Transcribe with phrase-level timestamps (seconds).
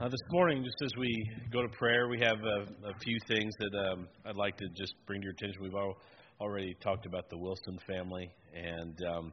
[0.00, 1.12] Uh, this morning, just as we
[1.52, 4.94] go to prayer, we have a, a few things that um, I'd like to just
[5.06, 5.62] bring to your attention.
[5.62, 5.98] We've all,
[6.40, 9.32] already talked about the Wilson family, and um,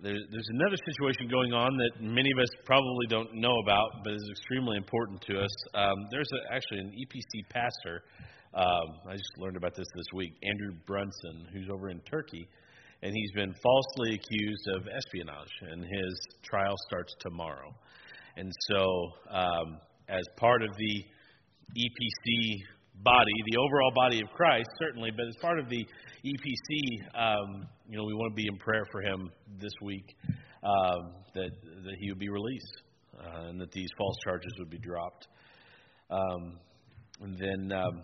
[0.00, 4.14] there, there's another situation going on that many of us probably don't know about, but
[4.14, 5.52] is extremely important to us.
[5.74, 8.04] Um, there's a, actually an EPC pastor.
[8.54, 12.48] Um, I just learned about this this week, Andrew Brunson, who's over in Turkey,
[13.02, 17.68] and he's been falsely accused of espionage, and his trial starts tomorrow.
[18.36, 18.84] And so,
[19.30, 19.78] um,
[20.08, 21.04] as part of the
[21.76, 22.58] EPC
[23.02, 25.86] body, the overall body of Christ, certainly, but as part of the
[26.24, 29.30] EPC, um, you know, we want to be in prayer for him
[29.60, 30.14] this week
[30.62, 31.50] um, that
[31.84, 32.82] that he would be released
[33.18, 35.28] uh, and that these false charges would be dropped.
[36.10, 36.58] Um,
[37.20, 38.02] and then um,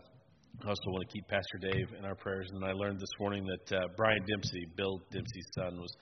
[0.65, 2.49] I also want to keep Pastor Dave in our prayers.
[2.53, 5.97] And I learned this morning that uh, Brian Dempsey, Bill Dempsey's son, was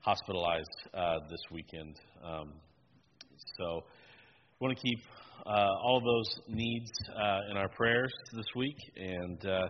[0.00, 1.94] hospitalized uh, this weekend.
[2.24, 2.52] Um,
[3.56, 4.98] so I want to keep
[5.46, 8.76] uh, all those needs uh, in our prayers this week.
[8.96, 9.68] And uh,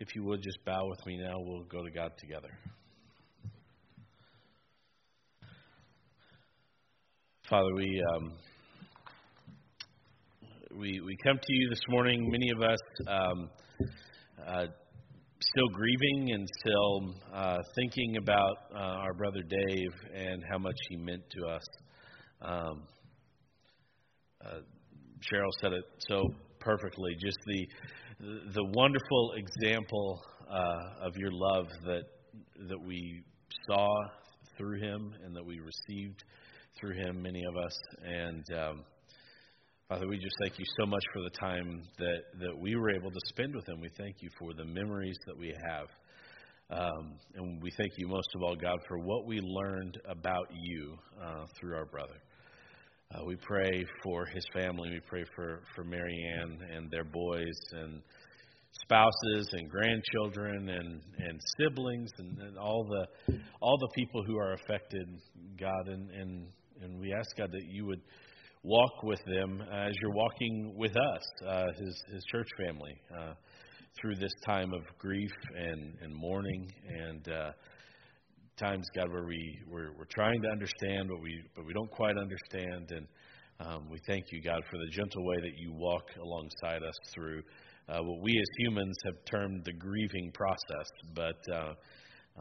[0.00, 2.50] if you would just bow with me now, we'll go to God together.
[7.48, 8.02] Father, we.
[8.14, 8.32] Um,
[10.76, 13.50] we, we come to you this morning, many of us um,
[14.46, 14.66] uh,
[15.40, 20.96] still grieving and still uh, thinking about uh, our brother Dave and how much he
[20.96, 21.64] meant to us.
[22.42, 22.82] Um,
[24.44, 24.60] uh,
[25.20, 26.24] Cheryl said it so
[26.60, 27.14] perfectly.
[27.22, 27.66] Just the
[28.54, 32.02] the wonderful example uh, of your love that
[32.68, 33.22] that we
[33.66, 33.88] saw
[34.56, 36.22] through him and that we received
[36.78, 37.78] through him, many of us.
[38.04, 38.84] And um,
[39.88, 43.10] Father, we just thank you so much for the time that that we were able
[43.10, 43.80] to spend with him.
[43.80, 45.86] We thank you for the memories that we have.
[46.70, 50.96] Um, and we thank you most of all, God, for what we learned about you
[51.20, 52.14] uh, through our brother.
[53.12, 54.90] Uh, we pray for his family.
[54.90, 58.02] We pray for, for Marianne and their boys and
[58.82, 64.52] spouses and grandchildren and, and siblings and, and all the all the people who are
[64.52, 65.08] affected,
[65.58, 66.46] God, and, and
[66.82, 68.00] and we ask God that you would
[68.62, 73.32] walk with them as you're walking with us, uh, his his church family, uh,
[74.00, 77.50] through this time of grief and, and mourning and uh,
[78.60, 82.16] times, God, where we we're, we're trying to understand, but we but we don't quite
[82.18, 83.06] understand, and
[83.58, 87.42] um, we thank you, God, for the gentle way that you walk alongside us through
[87.88, 91.72] uh, what we as humans have termed the grieving process, but uh,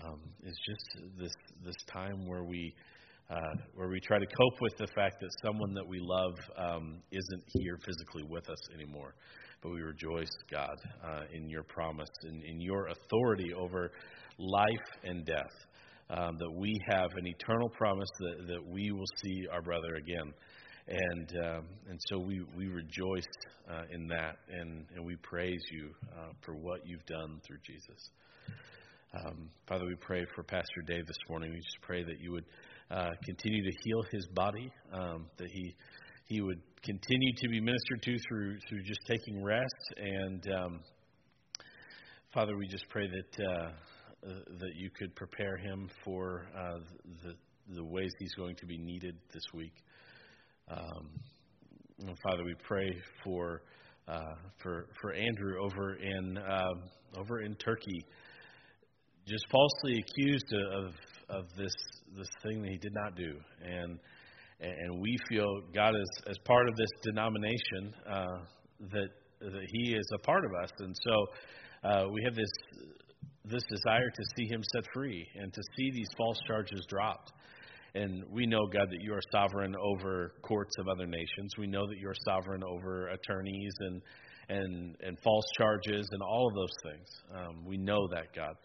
[0.04, 2.74] um, it's just this this time where we.
[3.32, 6.98] Uh, where we try to cope with the fact that someone that we love um,
[7.12, 9.14] isn't here physically with us anymore.
[9.62, 10.76] But we rejoice, God,
[11.06, 13.92] uh, in your promise and in your authority over
[14.40, 15.69] life and death
[16.10, 20.34] um, that we have an eternal promise that, that we will see our brother again.
[20.88, 23.28] And, um, and so we, we rejoice
[23.70, 28.10] uh, in that, and, and we praise you uh, for what you've done through Jesus.
[29.14, 31.52] Um, Father, we pray for Pastor Dave this morning.
[31.52, 32.46] We just pray that you would
[32.92, 35.76] uh, continue to heal his body, um, that he
[36.26, 39.94] he would continue to be ministered to through through just taking rest.
[39.98, 40.80] And um,
[42.34, 43.72] Father, we just pray that uh,
[44.26, 46.80] uh, that you could prepare him for uh,
[47.24, 47.34] the,
[47.76, 49.74] the ways he's going to be needed this week.
[50.70, 51.10] Um,
[52.24, 52.90] Father, we pray
[53.24, 53.62] for
[54.08, 54.20] uh,
[54.62, 56.84] for for Andrew over in um,
[57.18, 58.06] over in Turkey,
[59.28, 60.94] just falsely accused of
[61.30, 61.74] of this
[62.18, 64.00] this thing that he did not do, and
[64.62, 68.38] and we feel God is as part of this denomination uh,
[68.92, 69.10] that
[69.42, 72.52] that He is a part of us, and so uh, we have this
[73.46, 77.32] this desire to see him set free and to see these false charges dropped.
[77.96, 81.54] And we know, God, that you are sovereign over courts of other nations.
[81.58, 84.02] We know that you are sovereign over attorneys and,
[84.50, 87.08] and, and false charges and all of those things.
[87.36, 88.56] Um, we know that, God.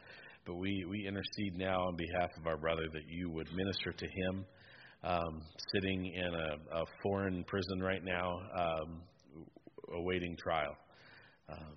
[0.46, 4.06] But we, we intercede now on behalf of our brother that you would minister to
[4.06, 4.44] him,
[5.02, 5.42] um,
[5.74, 9.02] sitting in a, a, foreign prison right now, um,
[9.94, 10.76] awaiting trial.
[11.48, 11.74] Uh,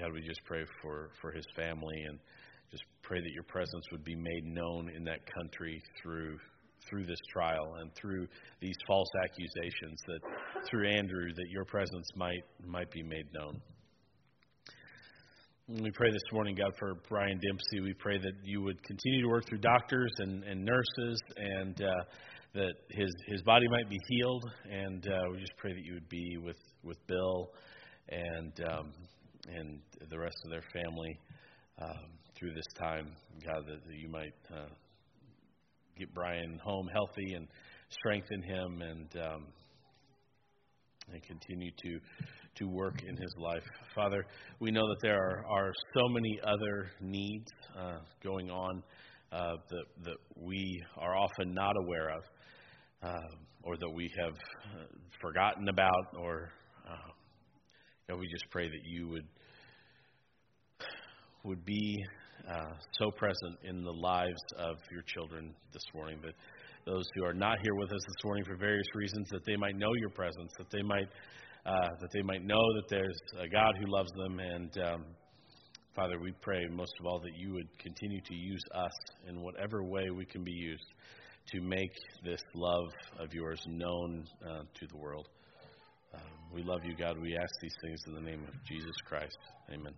[0.00, 2.18] God, we just pray for, for his family and
[2.70, 6.38] just pray that your presence would be made known in that country through
[6.88, 8.26] through this trial and through
[8.62, 10.20] these false accusations that
[10.70, 13.60] through Andrew that your presence might might be made known.
[15.68, 17.80] We pray this morning, God, for Brian Dempsey.
[17.80, 22.04] We pray that you would continue to work through doctors and, and nurses and uh,
[22.54, 24.44] that his his body might be healed.
[24.70, 27.50] And uh, we just pray that you would be with with Bill
[28.08, 28.92] and um,
[29.48, 31.18] and the rest of their family
[31.80, 33.12] um, through this time.
[33.44, 34.68] God, that, that you might uh,
[35.98, 37.46] get Brian home healthy and
[37.90, 39.46] strengthen him and um,
[41.12, 41.98] and continue to
[42.56, 43.62] to work in his life.
[43.94, 44.24] Father,
[44.58, 48.82] we know that there are, are so many other needs uh, going on
[49.32, 52.22] uh, that, that we are often not aware of,
[53.02, 54.84] uh, or that we have uh,
[55.22, 56.50] forgotten about, or
[58.10, 59.26] uh, we just pray that you would
[61.44, 61.96] would be
[62.48, 66.34] uh, so present in the lives of your children this morning that
[66.86, 69.76] those who are not here with us this morning for various reasons that they might
[69.76, 71.08] know your presence, that they might
[71.66, 74.40] uh, that they might know that there's a God who loves them.
[74.40, 75.04] And um,
[75.94, 78.92] Father, we pray most of all that you would continue to use us
[79.28, 80.86] in whatever way we can be used
[81.52, 81.92] to make
[82.24, 85.28] this love of yours known uh, to the world.
[86.12, 86.18] Uh,
[86.52, 87.16] we love you, God.
[87.20, 89.38] We ask these things in the name of Jesus Christ.
[89.72, 89.92] Amen.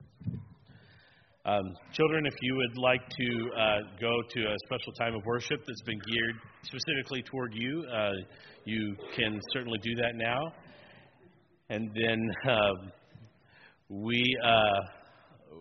[1.45, 1.63] Um,
[1.93, 5.83] children, if you would like to uh, go to a special time of worship that's
[5.83, 8.11] been geared specifically toward you, uh,
[8.65, 10.53] you can certainly do that now.
[11.69, 12.93] And then um,
[13.89, 14.81] we, uh,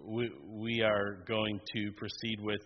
[0.05, 2.61] we, we are going to proceed with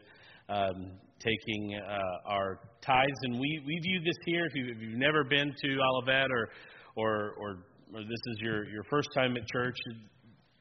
[0.50, 3.20] um, taking uh, our tithes.
[3.24, 6.50] And we, we view this here, if, you, you've never been to Olivet or,
[6.96, 7.58] or, or,
[7.94, 9.76] or this is your, your first time at church,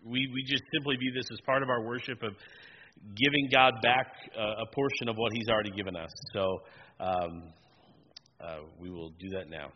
[0.05, 2.35] we, we just simply view this as part of our worship of
[3.17, 4.07] giving God back
[4.37, 6.11] uh, a portion of what He's already given us.
[6.33, 6.59] So
[7.01, 7.43] um,
[8.41, 9.73] uh, we will do that now.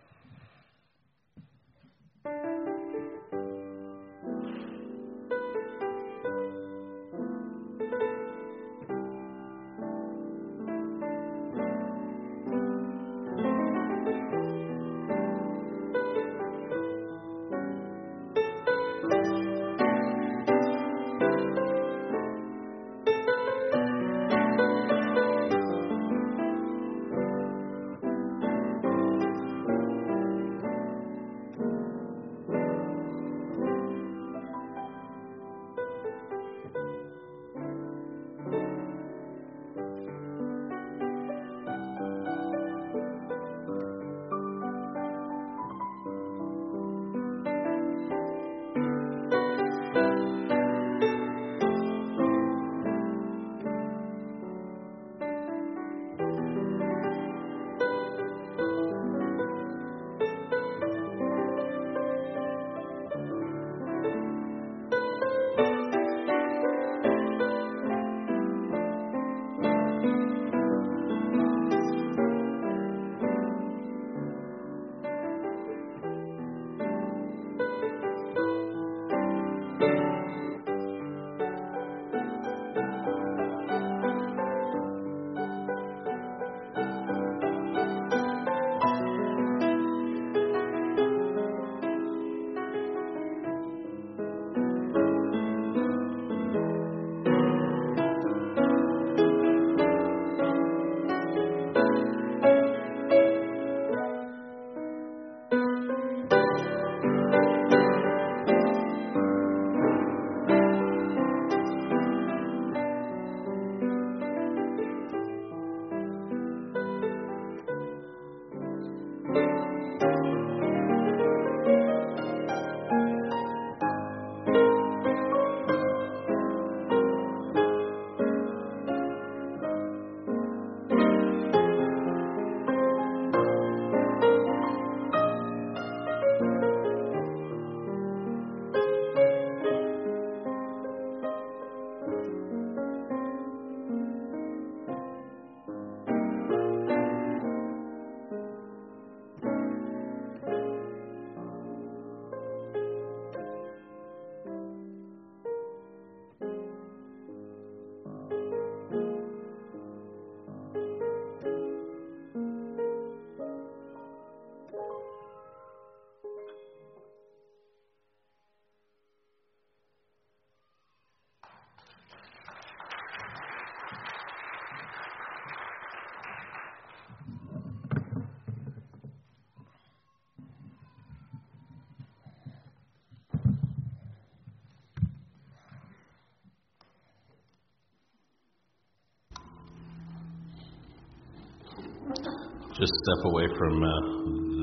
[192.78, 193.90] Just step away from uh,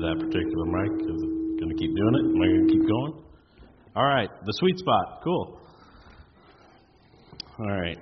[0.08, 2.24] that particular mic because I'm going to keep doing it.
[2.32, 3.12] Am I going to keep going?
[3.94, 5.20] All right, the sweet spot.
[5.22, 5.60] Cool.
[7.58, 7.98] All right.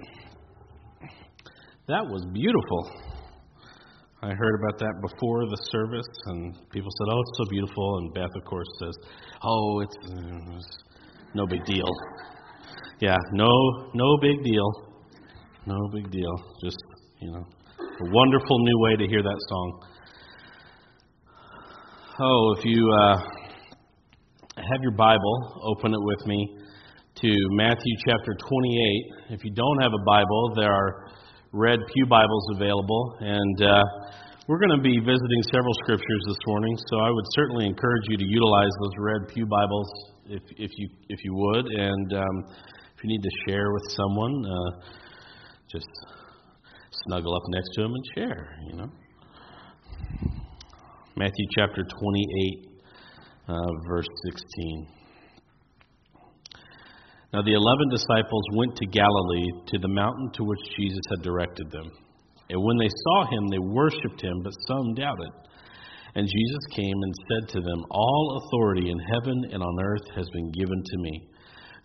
[1.86, 2.90] That was beautiful.
[4.22, 8.14] I heard about that before the service, and people said, "Oh, it's so beautiful." And
[8.14, 8.96] Beth, of course, says,
[9.42, 10.78] "Oh, it's, it's
[11.34, 11.86] no big deal."
[13.00, 13.50] Yeah, no,
[13.92, 14.68] no big deal,
[15.66, 16.34] no big deal.
[16.64, 16.78] Just
[17.20, 19.80] you know, a wonderful new way to hear that song.
[22.16, 23.16] Oh, if you uh,
[24.54, 26.46] have your Bible, open it with me
[27.16, 27.28] to
[27.58, 29.34] Matthew chapter 28.
[29.34, 31.10] If you don't have a Bible, there are
[31.50, 33.82] red Pew Bibles available, and uh,
[34.46, 36.78] we're going to be visiting several scriptures this morning.
[36.86, 39.90] So I would certainly encourage you to utilize those red Pew Bibles
[40.26, 42.44] if if you if you would, and um,
[42.96, 44.86] if you need to share with someone, uh,
[45.68, 45.88] just
[47.06, 48.56] snuggle up next to them and share.
[48.70, 48.90] You know,
[51.16, 52.82] Matthew chapter 28,
[53.46, 53.54] uh,
[53.86, 54.88] verse 16.
[57.32, 61.70] Now the eleven disciples went to Galilee, to the mountain to which Jesus had directed
[61.70, 61.86] them.
[62.50, 65.30] And when they saw him, they worshipped him, but some doubted.
[66.16, 70.26] And Jesus came and said to them, All authority in heaven and on earth has
[70.34, 71.28] been given to me.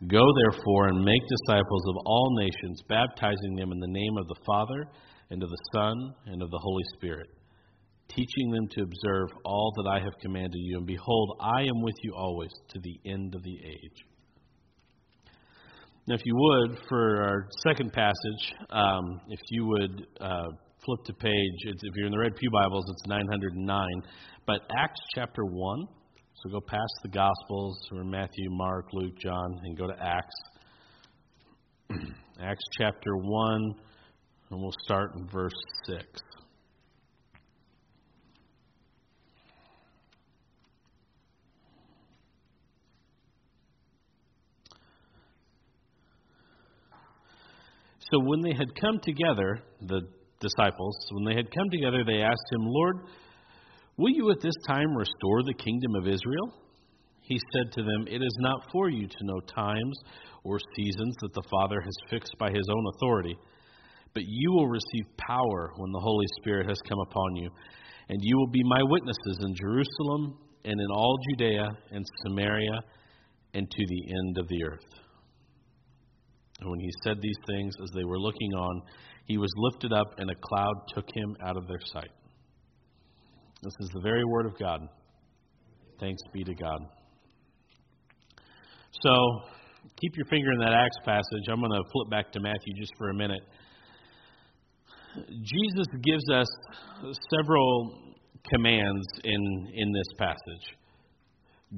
[0.07, 4.41] Go therefore and make disciples of all nations, baptizing them in the name of the
[4.43, 4.89] Father,
[5.29, 5.93] and of the Son,
[6.33, 7.29] and of the Holy Spirit,
[8.09, 10.77] teaching them to observe all that I have commanded you.
[10.77, 14.03] And behold, I am with you always to the end of the age.
[16.07, 20.47] Now, if you would, for our second passage, um, if you would uh,
[20.83, 23.85] flip to page, if you're in the Red Pew Bibles, it's 909.
[24.47, 25.87] But Acts chapter 1,
[26.33, 30.35] so go past the Gospels, or Matthew, Mark, Luke, John, and go to Acts.
[32.41, 33.61] Acts chapter 1,
[34.49, 35.53] and we'll start in verse
[35.85, 36.05] 6.
[48.11, 50.01] So when they had come together, the
[50.39, 52.97] disciples, when they had come together, they asked him, Lord,
[53.97, 56.53] will you at this time restore the kingdom of Israel?
[57.21, 59.99] He said to them, It is not for you to know times
[60.43, 63.35] or seasons that the Father has fixed by his own authority,
[64.15, 67.49] but you will receive power when the Holy Spirit has come upon you,
[68.09, 72.79] and you will be my witnesses in Jerusalem and in all Judea and Samaria
[73.53, 75.08] and to the end of the earth.
[76.59, 78.81] And when he said these things, as they were looking on,
[79.25, 82.11] he was lifted up, and a cloud took him out of their sight.
[83.61, 84.81] This is the very word of God.
[85.99, 86.79] Thanks be to God.
[89.03, 89.11] So,
[90.01, 91.47] keep your finger in that Acts passage.
[91.49, 93.41] I'm going to flip back to Matthew just for a minute.
[95.15, 96.47] Jesus gives us
[97.35, 98.15] several
[98.51, 100.77] commands in, in this passage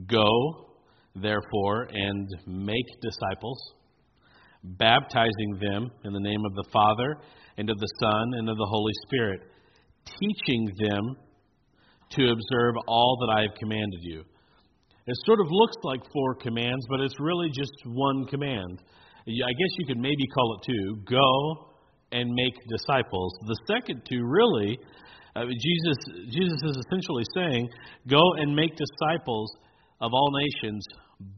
[0.08, 0.70] Go,
[1.16, 3.60] therefore, and make disciples
[4.64, 7.18] baptizing them in the name of the Father
[7.58, 9.42] and of the Son and of the Holy Spirit,
[10.20, 11.16] teaching them
[12.12, 14.24] to observe all that I have commanded you.
[15.08, 18.82] It sort of looks like four commands, but it's really just one command.
[19.28, 21.72] I guess you could maybe call it two go
[22.12, 23.34] and make disciples.
[23.48, 24.78] The second two, really,
[25.36, 25.98] uh, Jesus,
[26.30, 27.70] Jesus is essentially saying,
[28.08, 29.52] go and make disciples
[30.02, 30.86] of all nations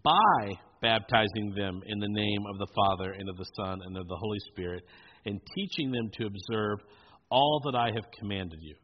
[0.04, 0.54] by
[0.84, 4.16] baptizing them in the name of the Father and of the Son and of the
[4.16, 4.84] Holy Spirit,
[5.26, 6.78] and teaching them to observe
[7.32, 8.76] all that I have commanded you.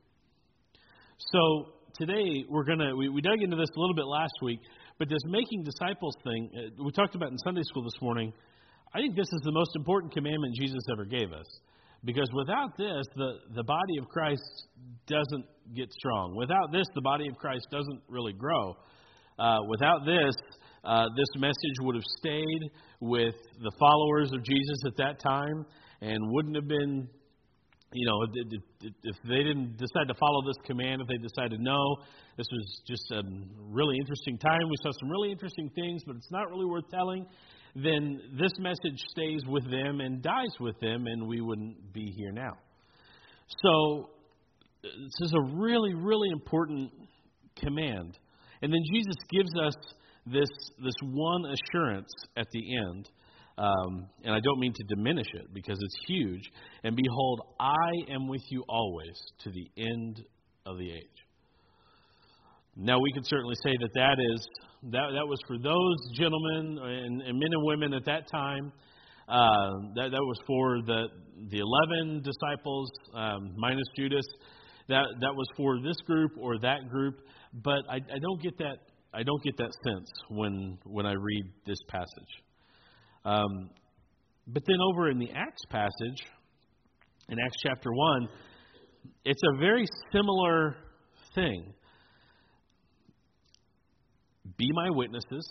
[1.32, 4.62] So today we're gonna we, we dug into this a little bit last week,
[4.98, 8.34] but this making disciples thing uh, we talked about in Sunday school this morning.
[8.96, 11.46] I think this is the most important commandment Jesus ever gave us.
[12.06, 14.42] Because without this, the, the body of Christ
[15.06, 16.34] doesn't get strong.
[16.36, 18.78] Without this, the body of Christ doesn't really grow.
[19.38, 20.34] Uh, without this,
[20.84, 25.66] uh, this message would have stayed with the followers of Jesus at that time
[26.02, 27.08] and wouldn't have been,
[27.94, 28.18] you know,
[29.04, 31.98] if they didn't decide to follow this command, if they decided, no,
[32.38, 33.22] this was just a
[33.70, 37.26] really interesting time, we saw some really interesting things, but it's not really worth telling,
[37.76, 42.32] then this message stays with them and dies with them, and we wouldn't be here
[42.32, 42.54] now.
[43.64, 44.12] So,
[44.82, 46.92] this is a really, really important
[47.58, 48.18] command.
[48.62, 49.74] And then Jesus gives us
[50.26, 50.50] this,
[50.84, 53.10] this one assurance at the end.
[53.58, 56.44] Um, and I don't mean to diminish it because it's huge.
[56.84, 60.24] And behold, I am with you always to the end
[60.66, 61.20] of the age.
[62.78, 64.48] Now we could certainly say that that is
[64.84, 68.72] that that was for those gentlemen and, and men and women at that time.
[69.28, 71.08] Uh, that that was for the
[71.50, 74.26] the eleven disciples um, minus Judas.
[74.88, 77.16] That that was for this group or that group.
[77.54, 78.78] But I, I don't get that
[79.14, 82.44] I don't get that sense when when I read this passage.
[83.26, 83.70] Um,
[84.48, 86.26] but then over in the Acts passage,
[87.30, 88.30] in Acts chapter one,
[89.26, 90.76] it's a very similar
[91.36, 91.74] thing.
[94.58, 95.48] Be my witnesses.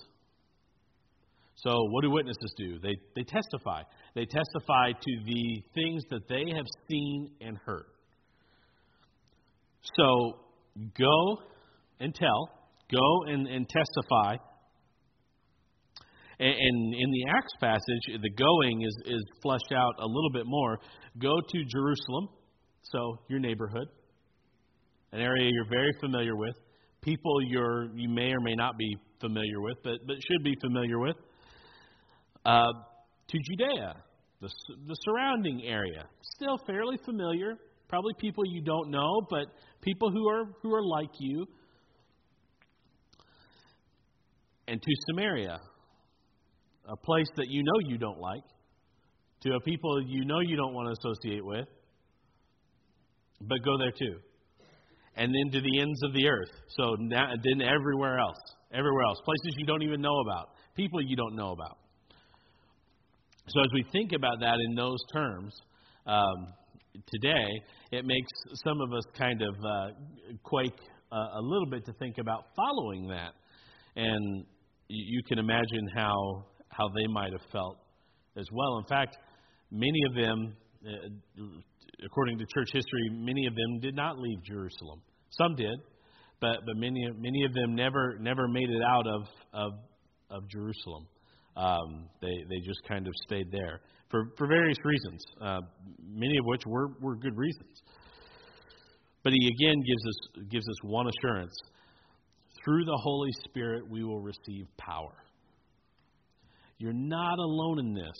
[1.56, 2.78] So, what do witnesses do?
[2.78, 3.82] They, they testify.
[4.14, 7.86] They testify to the things that they have seen and heard.
[9.96, 10.38] So,
[10.96, 11.38] go
[11.98, 12.50] and tell,
[12.90, 14.36] go and, and testify.
[16.40, 20.44] And, and in the Acts passage, the going is, is fleshed out a little bit
[20.46, 20.78] more.
[21.20, 22.28] Go to Jerusalem,
[22.82, 23.88] so your neighborhood,
[25.12, 26.54] an area you're very familiar with,
[27.02, 30.98] people you're, you may or may not be familiar with, but, but should be familiar
[30.98, 31.16] with
[32.44, 32.72] uh,
[33.28, 33.94] to Judea,
[34.40, 34.48] the,
[34.86, 36.04] the surrounding area.
[36.36, 37.56] Still fairly familiar,
[37.88, 39.46] probably people you don't know, but
[39.82, 41.46] people who are, who are like you.
[44.68, 45.60] And to Samaria,
[46.86, 48.42] a place that you know you don't like,
[49.42, 51.66] to a people you know you don't want to associate with,
[53.40, 54.18] but go there too.
[55.16, 56.50] And then to the ends of the earth.
[56.76, 58.36] So now, then everywhere else.
[58.72, 59.18] Everywhere else.
[59.24, 60.50] Places you don't even know about.
[60.76, 61.78] People you don't know about.
[63.48, 65.54] So, as we think about that in those terms
[66.06, 66.52] um,
[67.10, 67.48] today,
[67.90, 68.28] it makes
[68.64, 69.86] some of us kind of uh,
[70.42, 70.78] quake
[71.10, 73.32] uh, a little bit to think about following that.
[73.96, 74.44] And
[74.88, 77.78] you can imagine how, how they might have felt
[78.36, 78.78] as well.
[78.78, 79.16] In fact,
[79.70, 81.42] many of them, uh,
[82.04, 85.00] according to church history, many of them did not leave Jerusalem.
[85.30, 85.78] Some did,
[86.40, 89.72] but, but many, many of them never, never made it out of, of,
[90.30, 91.06] of Jerusalem.
[91.56, 93.80] Um, they they just kind of stayed there
[94.10, 95.58] for for various reasons, uh,
[96.00, 97.82] many of which were were good reasons.
[99.24, 101.52] But he again gives us gives us one assurance:
[102.64, 105.14] through the Holy Spirit we will receive power.
[106.78, 108.16] You're not alone in this.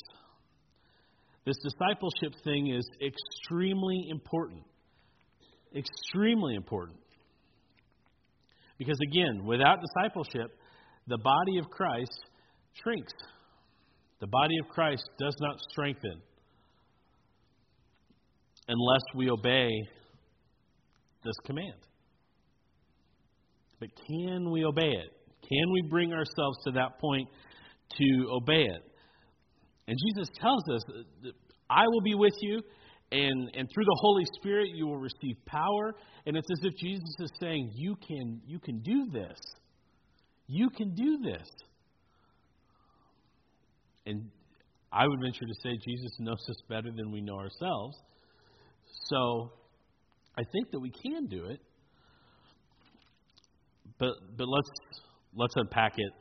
[1.44, 4.62] This discipleship thing is extremely important.
[5.74, 6.98] Extremely important.
[8.78, 10.50] Because again, without discipleship,
[11.06, 12.20] the body of Christ
[12.82, 13.12] shrinks.
[14.20, 16.20] The body of Christ does not strengthen
[18.68, 19.70] unless we obey
[21.24, 21.87] this command.
[23.80, 25.12] But can we obey it?
[25.48, 27.28] Can we bring ourselves to that point
[27.96, 28.82] to obey it?
[29.86, 30.82] And Jesus tells us,
[31.70, 32.60] I will be with you,
[33.10, 35.94] and, and through the Holy Spirit you will receive power.
[36.26, 39.38] And it's as if Jesus is saying, You can, you can do this.
[40.46, 41.48] You can do this.
[44.06, 44.30] And
[44.92, 47.96] I would venture to say Jesus knows us better than we know ourselves.
[49.04, 49.52] So
[50.36, 51.60] I think that we can do it.
[53.98, 54.70] But but let's
[55.34, 56.12] let's unpack it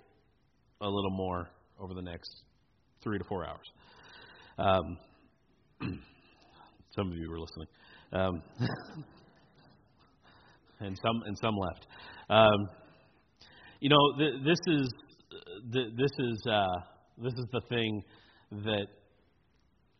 [0.82, 2.44] a little more over the next
[3.04, 3.72] three to four hours.
[4.58, 4.98] Um,
[6.96, 7.68] some of you were listening,
[8.14, 8.42] um,
[10.80, 11.88] and some and some left.
[12.30, 12.70] Um,
[13.80, 14.94] you know, th- this is
[15.72, 16.66] th- this is uh,
[17.20, 18.04] this is the thing
[18.52, 18.88] that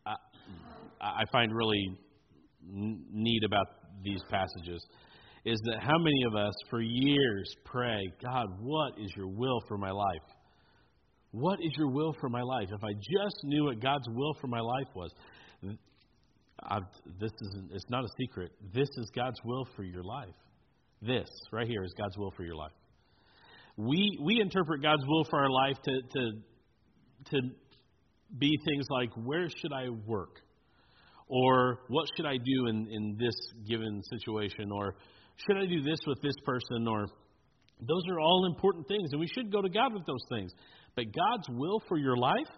[0.04, 0.14] I,
[1.00, 1.98] I find really
[2.66, 3.66] neat about
[4.02, 4.84] these passages
[5.44, 9.78] is that how many of us for years pray, God, what is your will for
[9.78, 10.22] my life?
[11.30, 12.68] What is your will for my life?
[12.72, 15.10] If I just knew what God's will for my life was,
[16.62, 16.82] I've,
[17.20, 18.50] this is it's not a secret.
[18.74, 20.34] This is God's will for your life.
[21.00, 22.72] This right here is God's will for your life.
[23.76, 26.30] We we interpret God's will for our life to to
[27.30, 27.40] to
[28.38, 30.40] be things like where should I work?
[31.28, 33.34] Or what should I do in, in this
[33.68, 34.70] given situation?
[34.72, 34.96] Or
[35.46, 36.86] should I do this with this person?
[36.88, 37.06] Or
[37.80, 40.52] those are all important things, and we should go to God with those things.
[40.96, 42.48] But God's will for your life,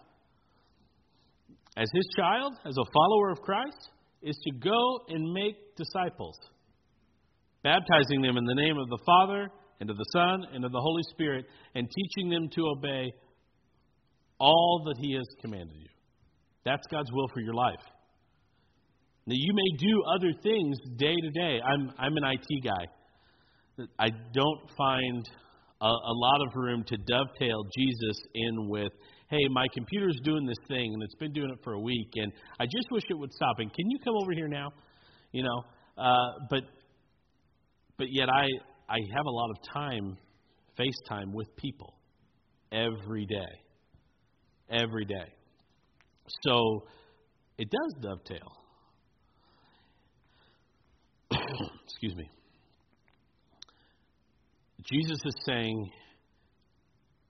[1.77, 3.89] as His child, as a follower of Christ,
[4.21, 6.37] is to go and make disciples,
[7.63, 10.79] baptizing them in the name of the Father, and of the Son, and of the
[10.79, 13.11] Holy Spirit, and teaching them to obey
[14.39, 15.87] all that He has commanded you.
[16.65, 17.79] That's God's will for your life.
[19.27, 21.59] Now, you may do other things day to day.
[21.61, 23.85] I'm, I'm an IT guy.
[23.99, 25.29] I don't find
[25.81, 28.91] a, a lot of room to dovetail Jesus in with,
[29.29, 32.31] hey, my computer's doing this thing and it's been doing it for a week and
[32.59, 33.59] I just wish it would stop.
[33.59, 34.69] And can you come over here now?
[35.31, 35.63] You know,
[35.97, 36.63] uh, but
[37.97, 38.47] but yet I
[38.89, 40.17] I have a lot of time,
[40.77, 41.93] FaceTime with people
[42.71, 43.61] every day
[44.71, 45.33] every day.
[46.43, 46.85] So
[47.57, 48.51] it does dovetail.
[51.85, 52.29] Excuse me.
[54.91, 55.91] Jesus is saying,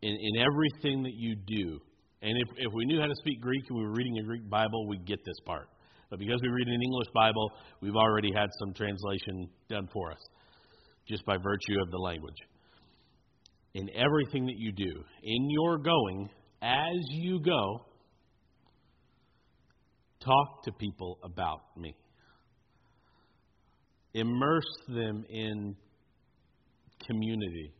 [0.01, 1.79] in, in everything that you do,
[2.21, 4.49] and if, if we knew how to speak Greek and we were reading a Greek
[4.49, 5.67] Bible, we'd get this part.
[6.09, 10.19] But because we read an English Bible, we've already had some translation done for us,
[11.07, 12.35] just by virtue of the language.
[13.73, 16.29] In everything that you do, in your going,
[16.61, 17.85] as you go,
[20.23, 21.95] talk to people about me.
[24.13, 25.75] Immerse them in
[27.07, 27.73] community.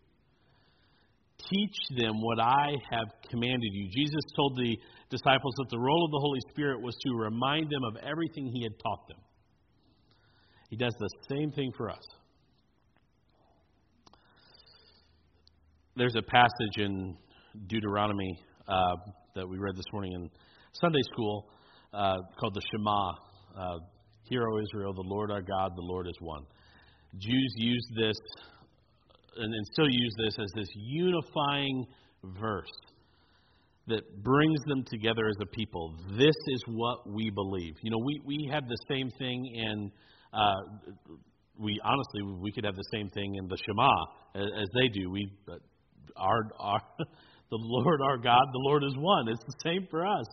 [1.49, 3.89] Teach them what I have commanded you.
[3.89, 4.77] Jesus told the
[5.09, 8.63] disciples that the role of the Holy Spirit was to remind them of everything he
[8.63, 9.17] had taught them.
[10.69, 12.03] He does the same thing for us.
[15.97, 17.17] There's a passage in
[17.67, 18.95] Deuteronomy uh,
[19.35, 20.29] that we read this morning in
[20.71, 21.49] Sunday school
[21.93, 23.11] uh, called the Shema.
[23.57, 23.79] Uh,
[24.31, 26.43] Hear, O Israel, the Lord our God, the Lord is one.
[27.17, 28.15] Jews use this
[29.35, 31.85] and, and still use this as this unifying
[32.39, 32.71] verse
[33.87, 35.97] that brings them together as a people.
[36.17, 37.73] This is what we believe.
[37.81, 39.91] You know, we, we have the same thing in,
[40.31, 40.61] uh,
[41.59, 43.91] we honestly, we could have the same thing in the Shema
[44.33, 45.11] as, as they do.
[45.11, 45.29] We,
[46.15, 46.79] our, our,
[47.49, 49.27] the Lord our God, the Lord is one.
[49.27, 50.25] It's the same for us.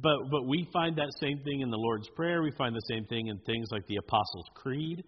[0.00, 2.42] But, but we find that same thing in the Lord's Prayer.
[2.42, 5.04] We find the same thing in things like the Apostles' Creed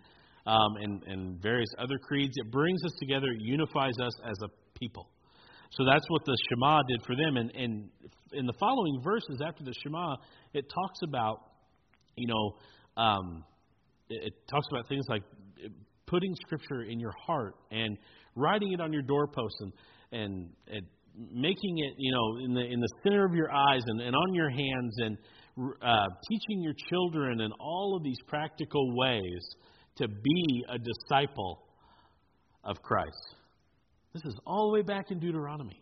[0.46, 2.34] um, and, and various other creeds.
[2.36, 5.08] It brings us together, it unifies us as a people.
[5.72, 7.36] So that's what the Shema did for them.
[7.36, 7.88] And, and
[8.32, 10.16] in the following verses after the Shema,
[10.52, 11.40] it talks about,
[12.16, 13.44] you know, um,
[14.10, 15.22] it, it talks about things like
[16.06, 17.96] putting Scripture in your heart and
[18.36, 19.72] writing it on your doorposts and,
[20.12, 20.86] and, and
[21.32, 24.34] making it, you know, in the in the center of your eyes and, and on
[24.34, 25.16] your hands and
[25.82, 29.44] uh, teaching your children in all of these practical ways
[29.96, 31.62] to be a disciple
[32.64, 33.36] of Christ.
[34.12, 35.80] This is all the way back in Deuteronomy.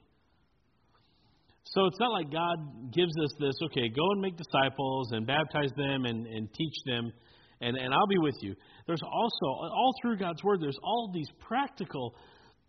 [1.64, 5.70] So it's not like God gives us this, okay, go and make disciples and baptize
[5.76, 7.12] them and, and teach them,
[7.62, 8.54] and, and I'll be with you.
[8.86, 12.14] There's also, all through God's Word, there's all these practical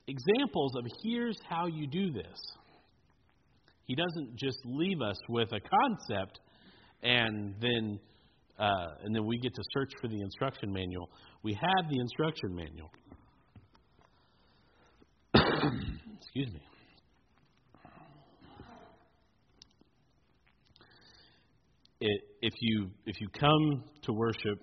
[0.07, 2.39] examples of here's how you do this.
[3.85, 6.39] He doesn't just leave us with a concept
[7.01, 7.99] and then
[8.59, 11.09] uh, and then we get to search for the instruction manual.
[11.41, 12.91] We have the instruction manual.
[16.21, 16.61] Excuse me.
[21.99, 24.59] It, if you if you come to worship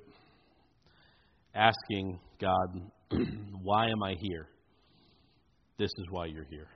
[1.54, 2.90] asking God,
[3.62, 4.46] why am I here?
[5.80, 6.68] This is why you're here.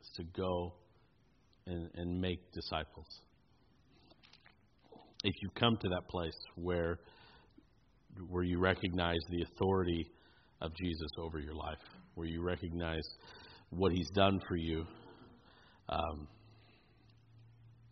[0.00, 0.74] It's to go
[1.68, 3.06] and, and make disciples
[5.22, 6.98] if you come to that place where
[8.28, 10.10] where you recognize the authority
[10.60, 11.78] of Jesus over your life,
[12.16, 13.06] where you recognize
[13.70, 14.84] what He's done for you,
[15.88, 16.26] um,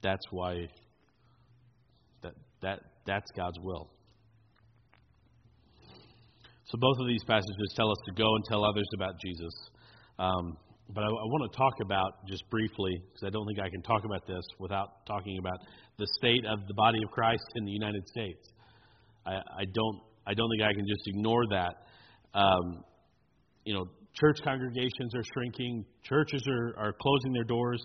[0.02, 0.66] that's why
[2.22, 3.88] that that that's God's will.
[6.68, 9.54] So both of these passages tell us to go and tell others about Jesus.
[10.18, 10.56] Um,
[10.92, 13.80] but I, I, want to talk about just briefly, because I don't think I can
[13.82, 15.58] talk about this without talking about
[15.98, 18.48] the state of the body of Christ in the United States.
[19.26, 21.74] I, I don't I don't think I can just ignore that.
[22.34, 22.84] Um,
[23.64, 23.86] you know,
[24.20, 27.82] church congregations are shrinking, churches are, are closing their doors.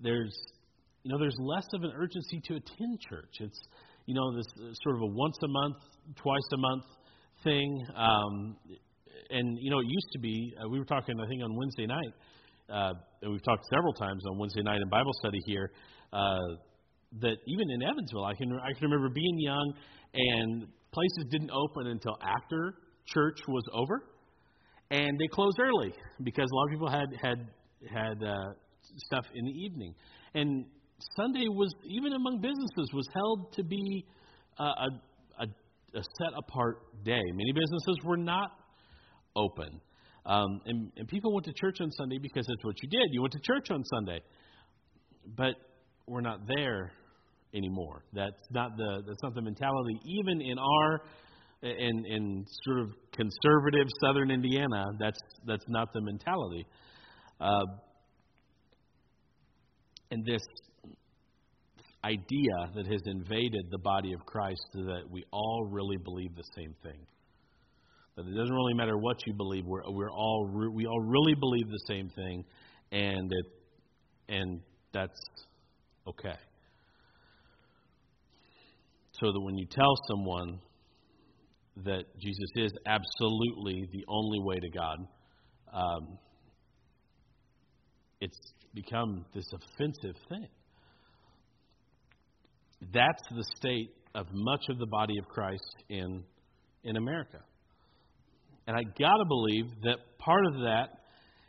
[0.00, 0.36] There's
[1.02, 3.40] you know, there's less of an urgency to attend church.
[3.40, 3.60] It's
[4.04, 5.76] you know this uh, sort of a once a month,
[6.16, 6.84] twice a month
[7.44, 7.86] thing.
[7.96, 8.56] Um,
[9.30, 10.54] and you know, it used to be.
[10.62, 12.12] Uh, we were talking, I think, on Wednesday night,
[12.70, 15.70] uh, and we've talked several times on Wednesday night in Bible study here.
[16.12, 16.38] Uh,
[17.20, 19.72] that even in Evansville, I can I can remember being young
[20.14, 22.74] and places didn't open until after
[23.06, 24.02] church was over,
[24.90, 27.48] and they closed early because a lot of people had had
[27.92, 28.34] had uh,
[29.06, 29.94] stuff in the evening,
[30.34, 30.66] and
[31.16, 34.04] Sunday was even among businesses was held to be
[34.58, 34.88] a, a,
[35.94, 37.22] a set apart day.
[37.32, 38.50] Many businesses were not
[39.34, 39.80] open.
[40.26, 43.08] Um, and, and people went to church on Sunday because that's what you did.
[43.12, 44.20] You went to church on Sunday.
[45.36, 45.54] But
[46.06, 46.92] we're not there
[47.54, 48.02] anymore.
[48.12, 49.98] That's not the that's not the mentality.
[50.04, 51.00] Even in our
[51.62, 56.66] in in sort of conservative Southern Indiana, that's that's not the mentality.
[57.40, 57.64] Uh,
[60.10, 60.42] and this
[62.08, 66.74] idea that has invaded the body of Christ that we all really believe the same
[66.82, 67.06] thing.
[68.16, 69.64] That it doesn't really matter what you believe.
[69.66, 72.44] We're we're all we all really believe the same thing,
[72.90, 73.46] and it
[74.28, 74.60] and
[74.92, 75.20] that's
[76.06, 76.38] okay.
[79.20, 80.58] So that when you tell someone
[81.84, 84.98] that Jesus is absolutely the only way to God,
[85.72, 86.18] um,
[88.20, 88.38] it's
[88.74, 90.48] become this offensive thing.
[92.80, 96.22] That's the state of much of the body of Christ in,
[96.84, 97.38] in America.
[98.66, 100.88] And I got to believe that part of that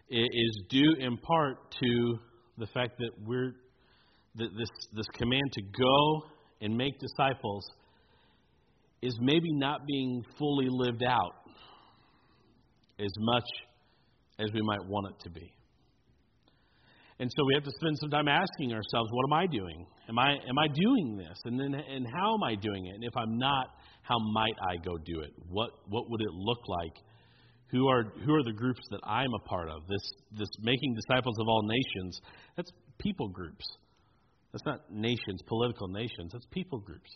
[0.10, 2.20] is due in part to
[2.58, 3.54] the fact that we're
[4.36, 6.30] that this this command to go
[6.62, 7.66] and make disciples
[9.02, 11.34] is maybe not being fully lived out
[13.00, 13.44] as much
[14.40, 15.52] as we might want it to be.
[17.20, 19.86] And so we have to spend some time asking ourselves, what am I doing?
[20.08, 21.38] Am I am I doing this?
[21.44, 22.96] And then and how am I doing it?
[22.96, 23.68] And if I'm not,
[24.04, 25.32] how might I go do it?
[25.50, 26.96] What what would it look like?
[27.72, 29.86] Who are who are the groups that I'm a part of?
[29.88, 30.02] This
[30.32, 32.22] this making disciples of all nations,
[32.56, 33.66] that's people groups.
[34.54, 36.32] That's not nations, political nations.
[36.32, 37.10] That's people groups.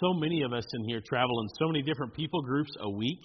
[0.00, 3.20] So many of us in here travel in so many different people groups a week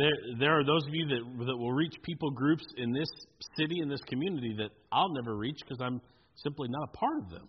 [0.00, 3.08] there, there are those of you that, that will reach people groups in this
[3.56, 6.00] city, in this community, that I'll never reach because I'm
[6.36, 7.48] simply not a part of them.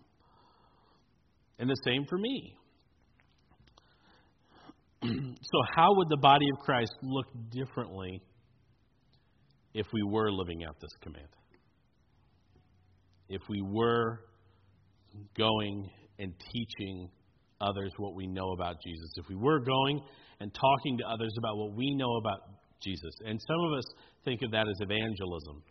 [1.58, 2.56] And the same for me.
[5.04, 8.20] so, how would the body of Christ look differently
[9.72, 11.28] if we were living out this command?
[13.28, 14.20] If we were
[15.36, 17.08] going and teaching
[17.60, 20.00] others what we know about Jesus, if we were going
[20.40, 22.40] and talking to others about what we know about
[22.82, 23.14] Jesus.
[23.24, 23.84] And some of us
[24.24, 25.62] think of that as evangelism.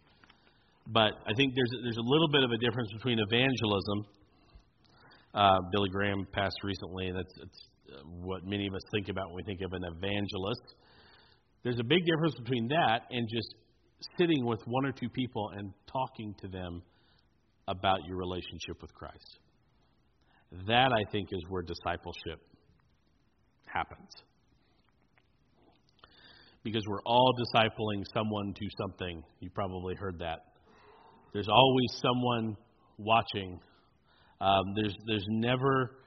[0.88, 4.06] But I think there's, there's a little bit of a difference between evangelism.
[5.34, 7.60] Uh, Billy Graham passed recently, and that's, that's
[7.92, 10.76] uh, what many of us think about when we think of an evangelist.
[11.64, 13.56] There's a big difference between that and just
[14.18, 16.82] sitting with one or two people and talking to them
[17.68, 19.40] about your relationship with Christ.
[20.68, 22.42] That, I think, is where discipleship
[23.66, 24.10] happens
[26.64, 29.24] because we're all discipling someone to something.
[29.40, 30.40] You probably heard that.
[31.34, 32.56] There's always someone
[32.98, 33.60] watching.
[34.40, 35.98] Um, there's there's never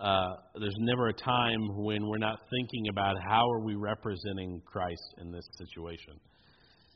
[0.00, 5.14] uh, there's never a time when we're not thinking about how are we representing Christ
[5.18, 6.20] in this situation.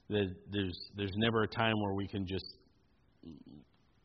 [0.08, 2.46] There's there's never a time where we can just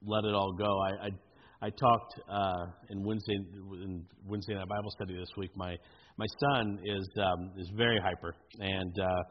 [0.05, 0.79] let it all go.
[0.79, 5.51] I I, I talked uh, in Wednesday in Wednesday night Bible study this week.
[5.55, 5.75] My
[6.17, 9.23] my son is um, is very hyper, and uh,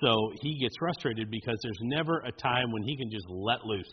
[0.00, 3.92] so he gets frustrated because there's never a time when he can just let loose.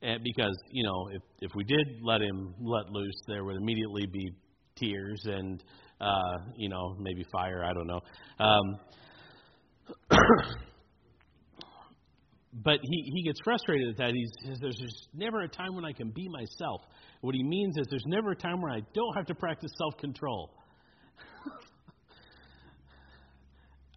[0.00, 4.06] And because you know, if if we did let him let loose, there would immediately
[4.06, 4.30] be
[4.76, 5.62] tears and
[6.00, 7.64] uh, you know maybe fire.
[7.64, 8.00] I don't know.
[8.38, 8.78] Um,
[12.64, 14.12] but he, he gets frustrated at that.
[14.14, 16.82] He says, There's just never a time when I can be myself.
[17.20, 19.96] What he means is, there's never a time where I don't have to practice self
[19.98, 20.54] control.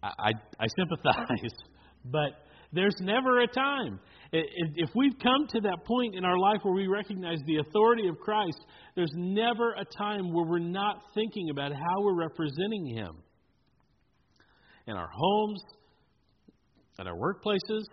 [0.02, 1.52] I, I sympathize,
[2.04, 2.32] but
[2.72, 4.00] there's never a time.
[4.32, 8.18] If we've come to that point in our life where we recognize the authority of
[8.18, 8.58] Christ,
[8.96, 13.16] there's never a time where we're not thinking about how we're representing Him.
[14.86, 15.62] In our homes,
[16.98, 17.84] at our workplaces,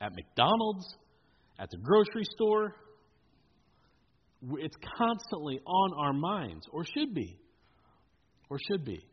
[0.00, 0.86] at McDonald's,
[1.58, 2.74] at the grocery store,
[4.58, 7.38] it's constantly on our minds, or should be.
[8.50, 9.04] Or should be.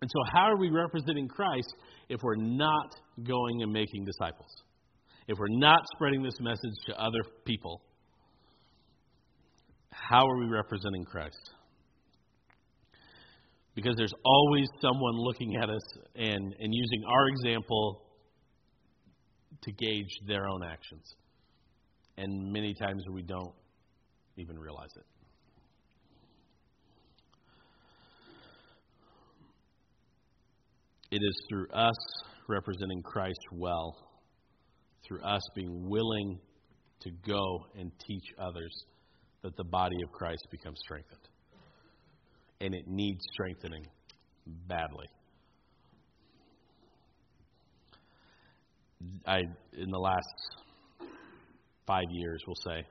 [0.00, 1.74] And so, how are we representing Christ
[2.08, 2.94] if we're not
[3.26, 4.50] going and making disciples?
[5.26, 7.82] If we're not spreading this message to other people?
[9.90, 11.50] How are we representing Christ?
[13.74, 15.82] Because there's always someone looking at us
[16.14, 18.02] and, and using our example
[19.62, 21.14] to gauge their own actions.
[22.16, 23.54] And many times we don't
[24.36, 25.04] even realize it.
[31.10, 31.96] It is through us
[32.48, 33.96] representing Christ well,
[35.06, 36.38] through us being willing
[37.00, 38.84] to go and teach others,
[39.42, 41.28] that the body of Christ becomes strengthened.
[42.60, 43.86] And it needs strengthening
[44.66, 45.06] badly.
[49.26, 49.38] I,
[49.72, 50.26] in the last
[51.86, 52.84] five years, we'll say,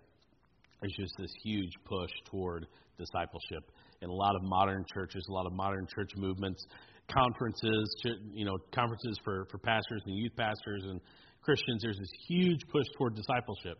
[0.81, 2.65] there's just this huge push toward
[2.97, 6.65] discipleship in a lot of modern churches, a lot of modern church movements
[7.11, 7.95] conferences,
[8.33, 10.99] you know, conferences for, for pastors and youth pastors and
[11.41, 13.77] Christians, there's this huge push toward discipleship.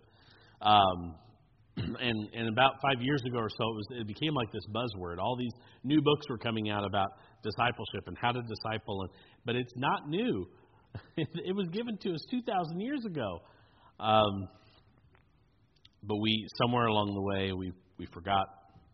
[0.61, 1.15] Um,
[1.77, 5.19] and, and about five years ago or so, it, was, it became like this buzzword.
[5.19, 5.51] All these
[5.83, 7.09] new books were coming out about
[7.43, 9.09] discipleship and how to disciple, and,
[9.45, 10.47] but it's not new.
[11.17, 13.41] it was given to us 2,000 years ago.
[13.99, 14.47] Um,
[16.03, 18.47] but we, somewhere along the way, we, we forgot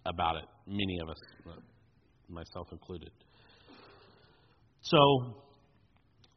[0.06, 1.17] about it, many of us,
[2.30, 3.12] myself included.
[4.84, 4.98] So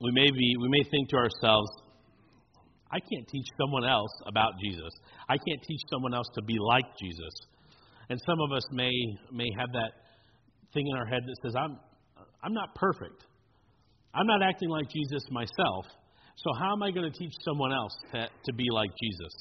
[0.00, 1.68] we may be we may think to ourselves,
[2.90, 4.92] I can't teach someone else about Jesus.
[5.28, 7.34] I can't teach someone else to be like Jesus.
[8.08, 8.92] And some of us may
[9.32, 9.92] may have that
[10.72, 11.78] thing in our head that says, I'm
[12.42, 13.24] I'm not perfect.
[14.14, 15.86] I'm not acting like Jesus myself.
[16.36, 19.32] So how am I going to teach someone else to, to be like Jesus?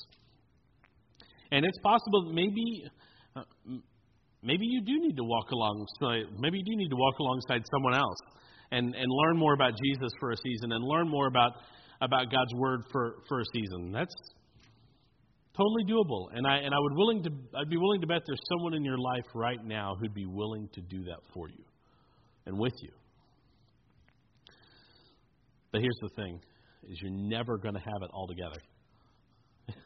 [1.52, 2.86] And it's possible that maybe
[3.36, 3.44] uh,
[4.42, 7.94] maybe you do need to walk alongside maybe you do need to walk alongside someone
[7.94, 8.18] else
[8.72, 11.54] and, and learn more about Jesus for a season and learn more about
[12.02, 13.92] about God's word for, for a season.
[13.92, 14.14] That's
[15.56, 16.28] totally doable.
[16.34, 18.84] And I and I would willing to I'd be willing to bet there's someone in
[18.84, 21.64] your life right now who'd be willing to do that for you
[22.46, 22.92] and with you.
[25.72, 26.40] But here's the thing
[26.90, 28.62] is you're never going to have it all together.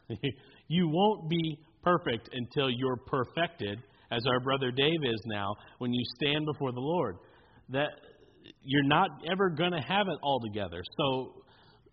[0.68, 3.78] you won't be perfect until you're perfected
[4.10, 7.16] as our brother Dave is now when you stand before the Lord.
[7.70, 7.90] That
[8.62, 10.82] you're not ever going to have it all together.
[10.96, 11.42] So,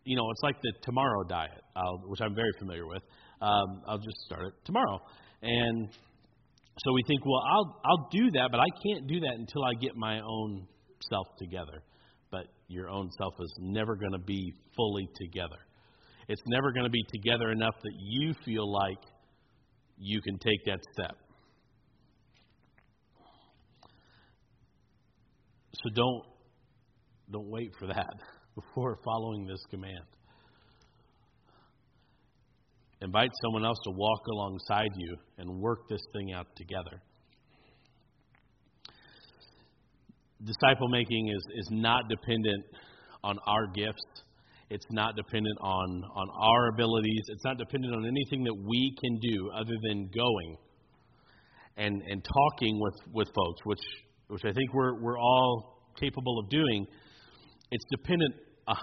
[0.03, 3.03] you know, it's like the tomorrow diet, I'll, which I'm very familiar with.
[3.41, 4.99] Um, I'll just start it tomorrow,
[5.43, 5.89] and
[6.79, 9.73] so we think, well, I'll I'll do that, but I can't do that until I
[9.79, 10.67] get my own
[11.09, 11.83] self together.
[12.31, 15.57] But your own self is never going to be fully together.
[16.27, 18.99] It's never going to be together enough that you feel like
[19.97, 21.15] you can take that step.
[25.73, 26.23] So don't
[27.31, 28.13] don't wait for that
[28.55, 30.03] before following this command.
[33.01, 37.01] Invite someone else to walk alongside you and work this thing out together.
[40.43, 42.65] Disciple making is, is not dependent
[43.23, 44.23] on our gifts.
[44.69, 47.23] It's not dependent on, on our abilities.
[47.27, 50.57] It's not dependent on anything that we can do other than going
[51.77, 53.79] and, and talking with, with folks, which,
[54.27, 56.85] which I think we're, we're all capable of doing.
[57.71, 58.35] It's dependent
[58.67, 58.75] 100%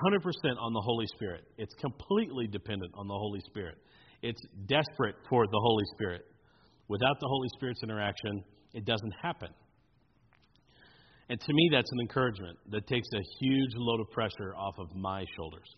[0.60, 1.44] on the Holy Spirit.
[1.58, 3.76] It's completely dependent on the Holy Spirit.
[4.22, 6.22] It's desperate for the Holy Spirit.
[6.88, 9.48] Without the Holy Spirit's interaction, it doesn't happen.
[11.28, 14.94] And to me, that's an encouragement that takes a huge load of pressure off of
[14.94, 15.68] my shoulders.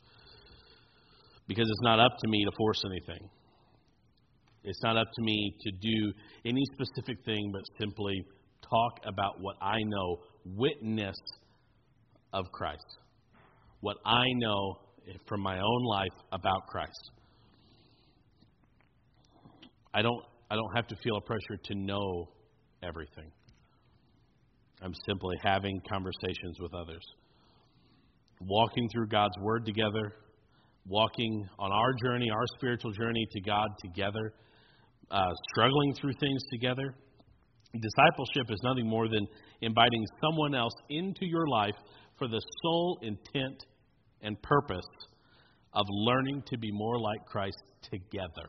[1.47, 3.29] Because it's not up to me to force anything.
[4.65, 6.13] It's not up to me to do
[6.45, 8.25] any specific thing, but simply
[8.69, 11.17] talk about what I know, witness
[12.33, 12.99] of Christ.
[13.81, 14.79] What I know
[15.29, 17.11] from my own life about Christ.
[19.95, 22.29] I don't, I don't have to feel a pressure to know
[22.83, 23.31] everything.
[24.83, 27.03] I'm simply having conversations with others.
[28.41, 30.13] Walking through God's Word together,
[30.87, 34.35] walking on our journey, our spiritual journey to God together,
[35.11, 36.95] uh, struggling through things together.
[37.73, 39.27] Discipleship is nothing more than
[39.63, 41.75] inviting someone else into your life
[42.19, 43.65] for the sole intent
[44.23, 44.87] and purpose
[45.73, 48.49] of learning to be more like Christ together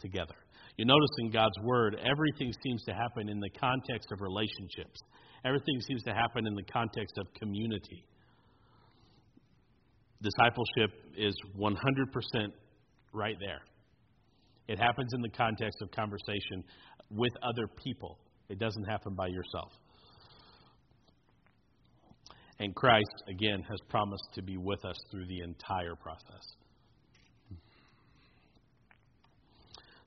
[0.00, 0.34] together.
[0.76, 5.00] You notice in God's Word, everything seems to happen in the context of relationships,
[5.44, 8.04] everything seems to happen in the context of community.
[10.22, 11.74] Discipleship is 100%
[13.12, 13.60] right there.
[14.66, 16.64] It happens in the context of conversation
[17.10, 19.72] with other people, it doesn't happen by yourself.
[22.60, 26.56] And Christ, again, has promised to be with us through the entire process.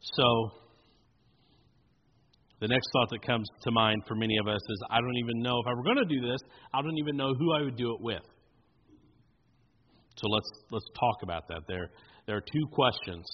[0.01, 0.51] So,
[2.59, 5.41] the next thought that comes to mind for many of us is I don't even
[5.41, 6.39] know if I were going to do this,
[6.73, 8.21] I don't even know who I would do it with.
[10.17, 11.61] So let's let's talk about that.
[11.67, 11.89] There
[12.27, 13.25] there are two questions.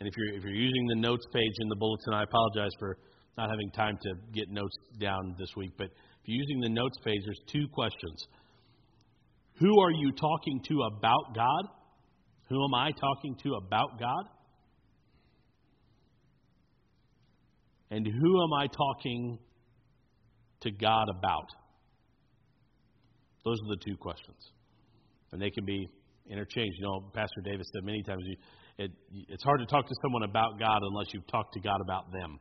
[0.00, 2.98] And if you're if you're using the notes page in the bulletin, I apologize for
[3.38, 6.98] not having time to get notes down this week, but if you're using the notes
[7.04, 8.26] page, there's two questions.
[9.60, 11.68] Who are you talking to about God?
[12.48, 14.24] Who am I talking to about God?
[17.90, 19.38] And who am I talking
[20.62, 21.46] to God about?
[23.44, 24.50] Those are the two questions.
[25.32, 25.88] And they can be
[26.28, 26.76] interchanged.
[26.78, 28.24] You know, Pastor Davis said many times
[28.78, 28.90] it,
[29.28, 32.38] it's hard to talk to someone about God unless you've talked to God about them.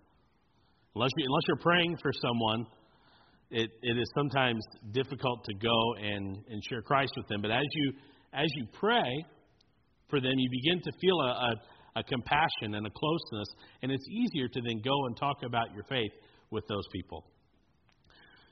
[0.95, 2.65] Unless, you, unless you're praying for someone,
[3.53, 7.41] it, it is sometimes difficult to go and, and share Christ with them.
[7.41, 7.93] But as you,
[8.33, 9.25] as you pray
[10.09, 13.47] for them, you begin to feel a, a, a compassion and a closeness,
[13.83, 16.11] and it's easier to then go and talk about your faith
[16.49, 17.25] with those people.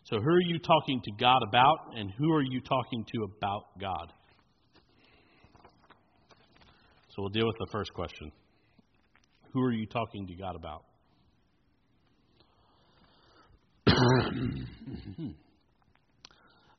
[0.03, 3.63] So, who are you talking to God about, and who are you talking to about
[3.79, 4.13] God?
[7.09, 8.31] So, we'll deal with the first question
[9.53, 10.83] Who are you talking to God about?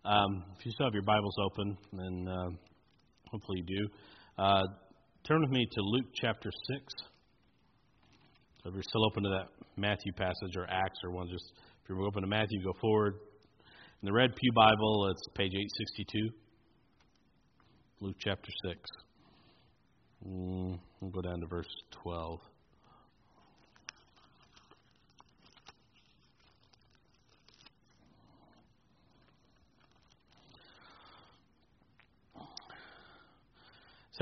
[0.04, 2.50] Um, if you still have your Bibles open, and uh,
[3.30, 3.88] hopefully you do,
[4.42, 4.62] uh,
[5.24, 6.82] Turn with me to Luke chapter 6.
[8.62, 9.46] So if you're still open to that
[9.76, 11.28] Matthew passage or Acts or one.
[11.28, 13.14] Just if you're open to Matthew, go forward.
[14.02, 16.30] In the Red Pew Bible, it's page 862.
[18.00, 18.80] Luke chapter 6.
[20.26, 21.70] Mm, we'll go down to verse
[22.02, 22.40] 12.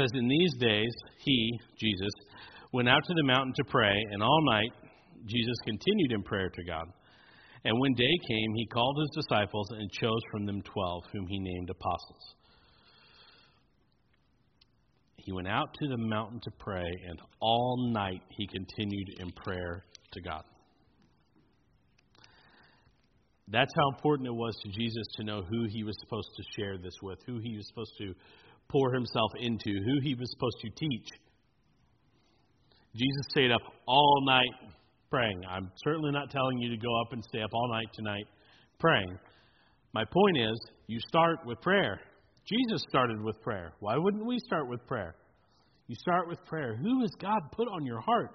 [0.01, 0.95] Says, In these days,
[1.25, 2.13] he, Jesus,
[2.73, 4.73] went out to the mountain to pray, and all night
[5.27, 6.87] Jesus continued in prayer to God.
[7.65, 11.39] And when day came, he called his disciples and chose from them twelve, whom he
[11.39, 12.35] named apostles.
[15.17, 19.85] He went out to the mountain to pray, and all night he continued in prayer
[20.13, 20.43] to God.
[23.49, 26.79] That's how important it was to Jesus to know who he was supposed to share
[26.79, 28.15] this with, who he was supposed to
[28.71, 31.09] pour himself into, who he was supposed to teach.
[32.95, 34.73] Jesus stayed up all night
[35.11, 35.43] praying.
[35.49, 38.27] I'm certainly not telling you to go up and stay up all night tonight
[38.79, 39.19] praying.
[39.93, 42.01] My point is, you start with prayer.
[42.47, 43.73] Jesus started with prayer.
[43.81, 45.15] Why wouldn't we start with prayer?
[45.87, 46.77] You start with prayer.
[46.77, 48.31] Who has God put on your heart?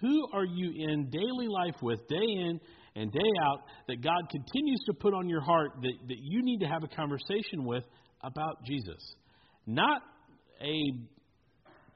[0.00, 2.60] Who are you in daily life with, day in
[2.96, 6.58] and day out, that God continues to put on your heart that, that you need
[6.60, 7.84] to have a conversation with
[8.22, 9.14] about Jesus?
[9.70, 10.02] Not
[10.60, 10.82] a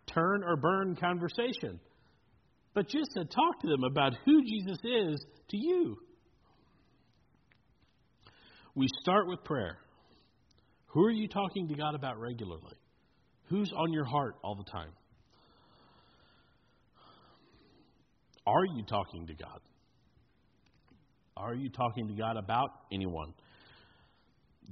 [0.07, 1.81] turn or burn conversation,
[2.73, 5.97] but just to talk to them about who Jesus is to you.
[8.77, 9.79] We start with prayer.
[10.87, 12.77] Who are you talking to God about regularly?
[13.49, 14.93] Who's on your heart all the time?
[18.47, 19.61] Are you talking to God?
[21.37, 23.35] Are you talking to God about anyone?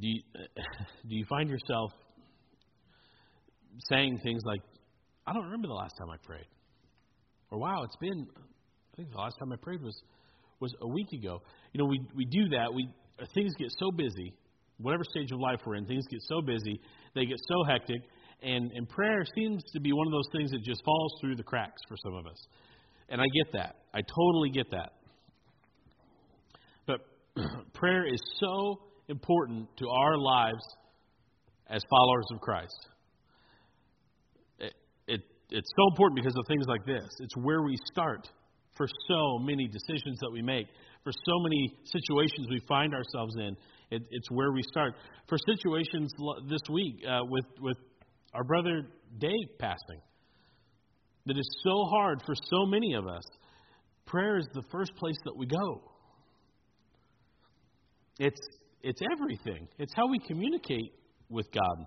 [0.00, 0.22] Do you,
[1.08, 1.90] do you find yourself
[3.90, 4.60] saying things like,
[5.26, 6.46] I don't remember the last time I prayed?
[7.50, 10.00] Or, wow, it's been, I think the last time I prayed was,
[10.60, 11.40] was a week ago.
[11.72, 12.72] You know, we, we do that.
[12.72, 12.88] We,
[13.20, 14.34] uh, things get so busy,
[14.78, 16.80] whatever stage of life we're in, things get so busy,
[17.14, 18.02] they get so hectic,
[18.42, 21.42] and, and prayer seems to be one of those things that just falls through the
[21.42, 22.46] cracks for some of us.
[23.08, 23.76] And I get that.
[23.94, 24.92] I totally get that.
[26.86, 27.00] But
[27.74, 30.64] prayer is so important to our lives
[31.68, 32.88] as followers of Christ.
[35.06, 37.08] It, it, it's so important because of things like this.
[37.20, 38.28] It's where we start
[38.76, 40.66] for so many decisions that we make,
[41.04, 43.56] for so many situations we find ourselves in.
[43.90, 44.94] It, it's where we start.
[45.28, 46.12] For situations
[46.48, 47.76] this week uh, with, with
[48.34, 48.86] our brother
[49.18, 50.00] Dave passing
[51.26, 53.24] that is so hard for so many of us,
[54.06, 55.82] prayer is the first place that we go.
[58.18, 58.40] It's,
[58.82, 60.92] it's everything, it's how we communicate
[61.28, 61.86] with God.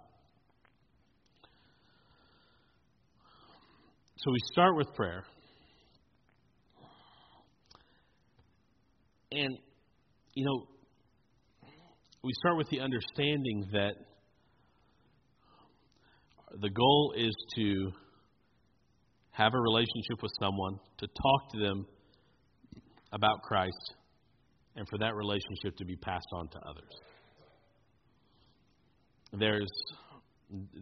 [4.18, 5.24] So we start with prayer.
[9.32, 9.58] And,
[10.34, 10.68] you know,
[12.24, 13.96] we start with the understanding that
[16.62, 17.92] the goal is to
[19.32, 21.86] have a relationship with someone, to talk to them
[23.12, 23.96] about Christ,
[24.78, 26.96] and for that relationship to be passed on to others.
[29.34, 29.72] There's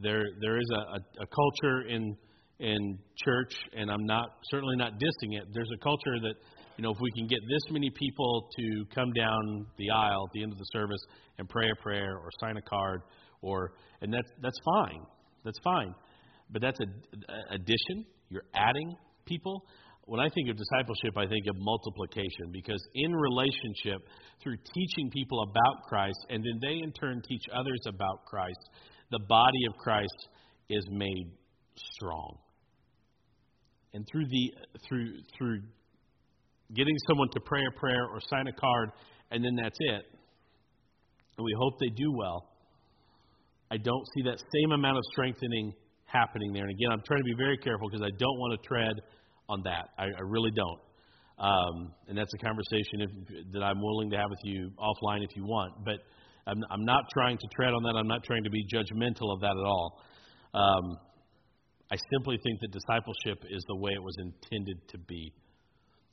[0.03, 2.15] there there is a, a, a culture in
[2.64, 5.43] in church, and I'm not certainly not dissing it.
[5.53, 6.36] There's a culture that
[6.78, 10.32] you know if we can get this many people to come down the aisle at
[10.34, 11.01] the end of the service
[11.38, 13.01] and pray a prayer or sign a card
[13.41, 15.01] or and that's that's fine.
[15.43, 15.93] That's fine.
[16.51, 18.95] But that's a addition you're adding
[19.26, 19.66] people.
[20.05, 24.07] When I think of discipleship, I think of multiplication because in relationship,
[24.41, 28.70] through teaching people about Christ, and then they in turn teach others about Christ,
[29.11, 30.28] the body of Christ
[30.70, 31.32] is made
[31.95, 32.38] strong.
[33.94, 34.54] And through the
[34.88, 35.62] through through
[36.76, 38.89] getting someone to pray a prayer or sign a card,
[39.32, 40.06] and then that's it.
[41.38, 42.50] And we hope they do well.
[43.72, 45.74] I don't see that same amount of strengthening
[46.06, 46.64] happening there.
[46.64, 48.94] And again, I'm trying to be very careful because I don't want to tread
[49.50, 49.89] on that.
[49.98, 50.80] I, I really don't.
[51.39, 55.36] Um, and that's a conversation if, that I'm willing to have with you offline if
[55.36, 55.84] you want.
[55.84, 55.98] But
[56.46, 57.96] I'm, I'm, not trying to tread on that.
[57.98, 60.04] I'm not trying to be judgmental of that at all.
[60.54, 60.98] Um,
[61.94, 65.32] I simply think that discipleship is the way it was intended to be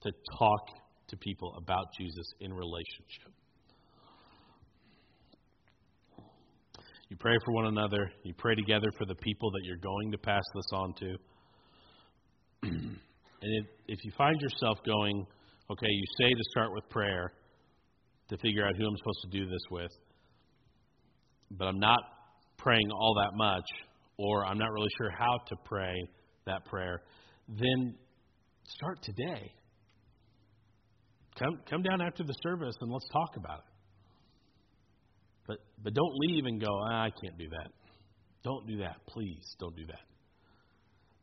[0.03, 0.61] to talk
[1.09, 3.33] to people about Jesus in relationship.
[7.09, 8.13] You pray for one another.
[8.25, 11.17] You pray together for the people that you're going to pass this on to.
[12.63, 12.99] and
[13.41, 15.27] if, if you find yourself going,
[15.71, 17.33] okay, you say to start with prayer
[18.29, 19.93] to figure out who I'm supposed to do this with,
[21.53, 22.01] but I'm not
[22.59, 23.65] praying all that much,
[24.21, 25.95] or I'm not really sure how to pray
[26.47, 27.03] that prayer,
[27.49, 27.95] then
[28.65, 29.51] start today.
[31.39, 33.65] come come down after the service and let's talk about it.
[35.49, 37.71] But but don't leave and go, ah, I can't do that.
[38.45, 38.97] Don't do that.
[39.09, 40.05] Please don't do that.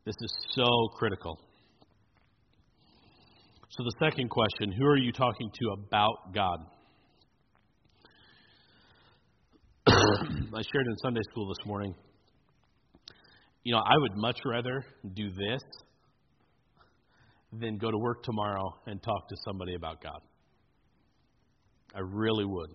[0.04, 1.38] This is so critical.
[3.70, 6.58] So the second question, who are you talking to about God?
[9.86, 11.94] I shared in Sunday school this morning.
[13.68, 15.60] You know, I would much rather do this
[17.52, 20.22] than go to work tomorrow and talk to somebody about God.
[21.94, 22.70] I really would.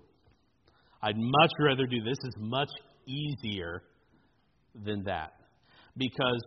[1.02, 2.20] I'd much rather do this.
[2.24, 2.70] is much
[3.08, 3.82] easier
[4.86, 5.32] than that.
[5.98, 6.44] Because,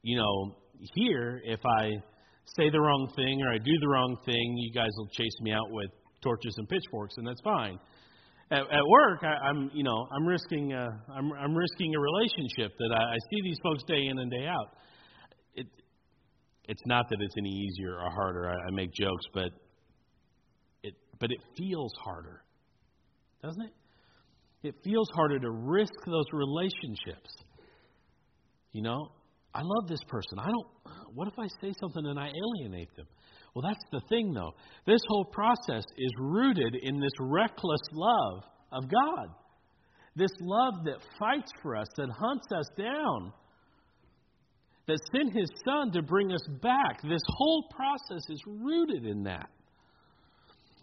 [0.00, 0.56] you know,
[0.94, 1.90] here, if I
[2.56, 5.52] say the wrong thing or I do the wrong thing, you guys will chase me
[5.52, 5.90] out with
[6.22, 7.78] torches and pitchforks, and that's fine.
[8.52, 12.76] At, at work, I, I'm, you know, I'm risking, a, I'm, I'm risking a relationship
[12.78, 14.74] that I, I see these folks day in and day out.
[15.54, 15.66] It,
[16.66, 18.48] it's not that it's any easier or harder.
[18.48, 19.50] I, I make jokes, but
[20.82, 22.42] it, but it feels harder,
[23.42, 23.72] doesn't it?
[24.62, 27.30] It feels harder to risk those relationships.
[28.72, 29.12] You know,
[29.54, 30.38] I love this person.
[30.38, 30.66] I don't.
[31.14, 33.06] What if I say something and I alienate them?
[33.54, 34.52] Well, that's the thing, though.
[34.86, 39.28] This whole process is rooted in this reckless love of God.
[40.16, 43.32] This love that fights for us, that hunts us down,
[44.86, 47.02] that sent his son to bring us back.
[47.02, 49.48] This whole process is rooted in that.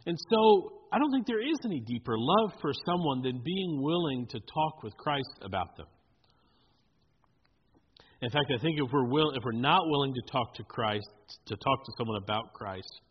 [0.05, 4.25] And so I don't think there is any deeper love for someone than being willing
[4.29, 5.87] to talk with Christ about them.
[8.21, 11.07] In fact, I think if we're will, if we're not willing to talk to Christ,
[11.45, 13.01] to talk to someone about Christ,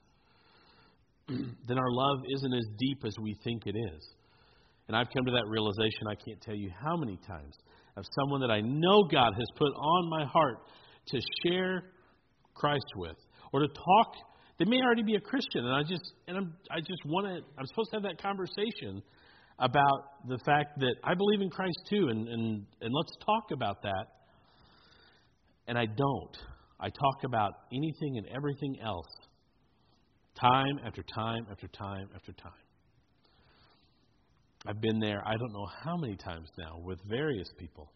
[1.28, 4.08] then our love isn't as deep as we think it is.
[4.88, 7.56] And I've come to that realization I can't tell you how many times
[7.96, 10.58] of someone that I know God has put on my heart
[11.08, 11.84] to share
[12.54, 13.16] Christ with
[13.52, 14.14] or to talk
[14.58, 17.42] they may already be a Christian and I just and I'm I just want to
[17.58, 19.02] I'm supposed to have that conversation
[19.58, 23.82] about the fact that I believe in Christ too and and and let's talk about
[23.82, 24.06] that
[25.66, 26.36] and I don't.
[26.78, 29.08] I talk about anything and everything else,
[30.38, 32.52] time after time after time after time.
[34.66, 37.90] I've been there, I don't know how many times now, with various people.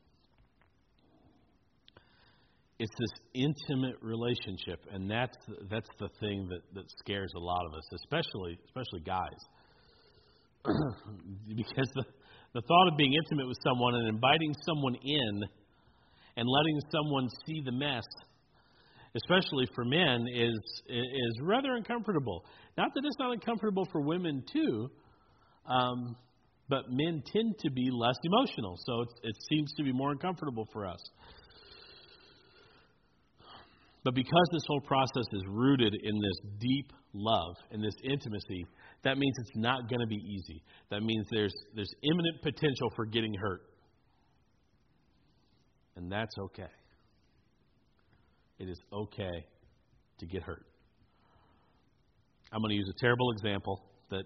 [2.78, 5.36] It's this intimate relationship, and that's
[5.70, 9.40] that's the thing that, that scares a lot of us, especially especially guys.
[11.56, 12.04] because the,
[12.54, 15.42] the thought of being intimate with someone and inviting someone in
[16.36, 18.04] and letting someone see the mess,
[19.16, 22.44] especially for men, is is rather uncomfortable.
[22.76, 24.90] Not that it's not uncomfortable for women too,
[25.66, 26.16] um,
[26.68, 30.86] but men tend to be less emotional, so it seems to be more uncomfortable for
[30.86, 31.00] us.
[34.02, 38.64] But because this whole process is rooted in this deep love and this intimacy,
[39.04, 40.62] that means it's not going to be easy.
[40.90, 43.62] That means there's there's imminent potential for getting hurt
[45.96, 46.70] and that's okay.
[48.58, 49.46] It is okay
[50.18, 50.64] to get hurt.
[52.52, 54.24] I'm going to use a terrible example that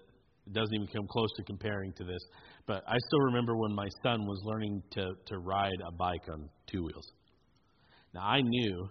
[0.51, 2.21] doesn't even come close to comparing to this,
[2.67, 6.49] but I still remember when my son was learning to, to ride a bike on
[6.67, 7.11] two wheels.
[8.13, 8.87] Now, I knew,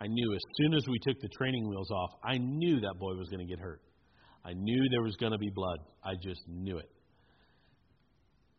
[0.00, 3.14] I knew as soon as we took the training wheels off, I knew that boy
[3.14, 3.80] was going to get hurt.
[4.44, 5.78] I knew there was going to be blood.
[6.04, 6.90] I just knew it.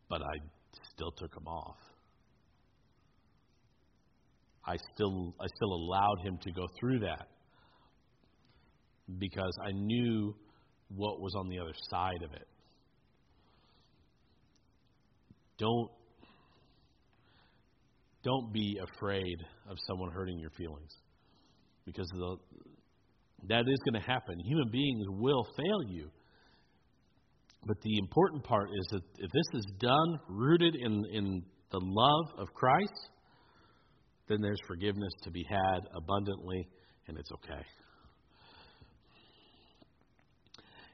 [0.10, 0.36] But I
[0.94, 1.78] still took them off.
[4.66, 7.28] I still I still allowed him to go through that
[9.18, 10.36] because I knew
[10.96, 12.48] what was on the other side of it.
[15.58, 15.90] Don't
[18.24, 19.38] don't be afraid
[19.70, 20.92] of someone hurting your feelings
[21.86, 22.38] because the,
[23.48, 24.38] that is going to happen.
[24.40, 26.10] Human beings will fail you.
[27.66, 32.40] But the important part is that if this is done rooted in, in the love
[32.40, 33.10] of Christ,
[34.30, 36.68] then there's forgiveness to be had abundantly,
[37.08, 37.62] and it's okay.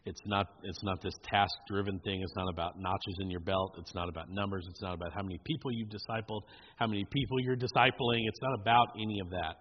[0.05, 2.21] It's not, it's not this task driven thing.
[2.21, 3.75] It's not about notches in your belt.
[3.79, 4.65] It's not about numbers.
[4.69, 6.41] It's not about how many people you've discipled,
[6.77, 8.21] how many people you're discipling.
[8.27, 9.55] It's not about any of that.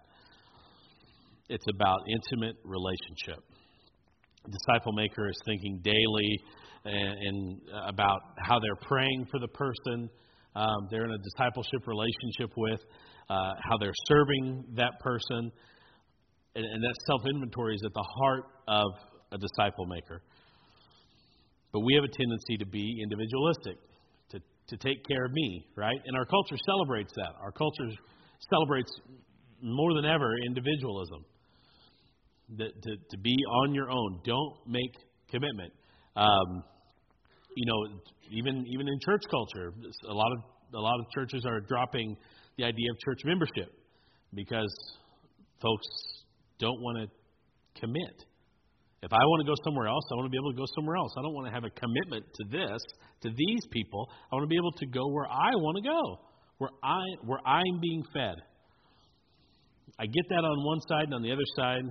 [1.49, 3.43] It's about intimate relationship.
[4.49, 6.39] Disciple maker is thinking daily
[6.85, 10.09] eh, and, and about how they're praying for the person
[10.55, 12.79] um, they're in a discipleship relationship with
[13.29, 15.51] uh, how they're serving that person.
[16.55, 18.87] And, and that self inventory is at the heart of
[19.31, 20.21] a disciple maker.
[21.73, 23.77] But we have a tendency to be individualistic,
[24.31, 24.39] to,
[24.69, 25.99] to take care of me, right?
[26.05, 27.33] And our culture celebrates that.
[27.41, 27.89] Our culture
[28.49, 28.91] celebrates
[29.61, 31.25] more than ever individualism.
[32.57, 34.21] to, to, to be on your own.
[34.23, 34.93] Don't make
[35.29, 35.73] commitment.
[36.15, 36.63] Um,
[37.55, 37.99] you know,
[38.31, 39.73] even even in church culture,
[40.09, 40.39] a lot of
[40.75, 42.15] a lot of churches are dropping
[42.57, 43.71] the idea of church membership
[44.33, 44.73] because
[45.61, 45.87] folks
[46.59, 48.25] don't want to commit.
[49.01, 50.97] If I want to go somewhere else, I want to be able to go somewhere
[50.97, 51.13] else.
[51.17, 52.81] I don't want to have a commitment to this,
[53.21, 54.09] to these people.
[54.31, 56.01] I want to be able to go where I want to go,
[56.57, 58.35] where I where I'm being fed.
[59.99, 61.85] I get that on one side, and on the other side,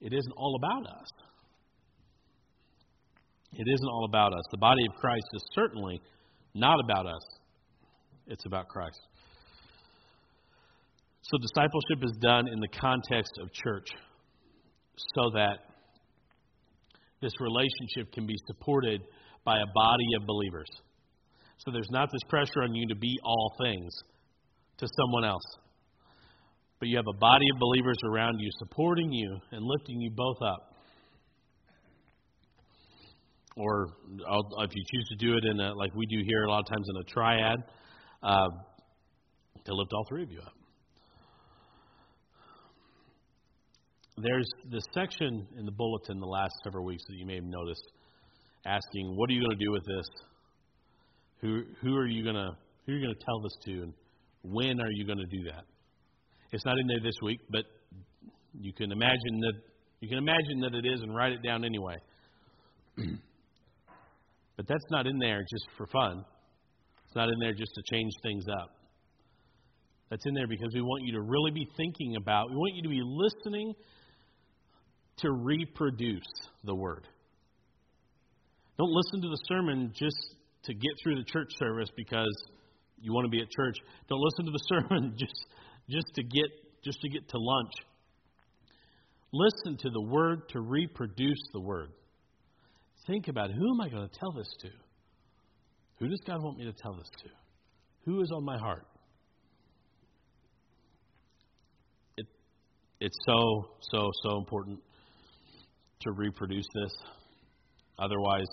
[0.00, 1.08] it isn't all about us.
[3.52, 4.42] It isn't all about us.
[4.50, 6.00] The body of Christ is certainly
[6.54, 7.22] not about us,
[8.26, 9.00] it's about Christ.
[11.22, 13.88] So, discipleship is done in the context of church
[15.14, 15.58] so that
[17.20, 19.02] this relationship can be supported
[19.44, 20.68] by a body of believers.
[21.58, 23.92] So, there's not this pressure on you to be all things
[24.78, 25.44] to someone else,
[26.80, 30.38] but you have a body of believers around you supporting you and lifting you both
[30.42, 30.67] up
[33.58, 33.88] or
[34.28, 36.60] I'll, if you choose to do it in a, like we do here a lot
[36.60, 37.58] of times in a triad,
[38.22, 38.48] uh,
[39.64, 40.52] to lift all three of you up.
[44.16, 47.84] There's this section in the bulletin the last several weeks that you may have noticed,
[48.64, 50.08] asking, "What are you going to do with this?
[51.40, 52.50] Who who are you going to
[52.86, 53.94] who are you going to tell this to, and
[54.42, 55.64] when are you going to do that?"
[56.50, 57.64] It's not in there this week, but
[58.58, 59.54] you can imagine that
[60.00, 61.96] you can imagine that it is, and write it down anyway.
[64.58, 66.24] But that's not in there just for fun.
[67.06, 68.70] It's not in there just to change things up.
[70.10, 72.82] That's in there because we want you to really be thinking about, we want you
[72.82, 73.72] to be listening
[75.18, 76.26] to reproduce
[76.64, 77.06] the Word.
[78.78, 80.16] Don't listen to the sermon just
[80.64, 82.34] to get through the church service because
[83.00, 83.76] you want to be at church.
[84.08, 85.46] Don't listen to the sermon just,
[85.88, 86.50] just, to, get,
[86.84, 87.72] just to get to lunch.
[89.32, 91.90] Listen to the Word to reproduce the Word
[93.08, 94.68] think about who am I going to tell this to?
[95.98, 97.28] Who does God want me to tell this to?
[98.04, 98.86] Who is on my heart?
[102.16, 102.26] It,
[103.00, 104.78] it's so, so, so important
[106.02, 106.92] to reproduce this.
[107.98, 108.46] Otherwise,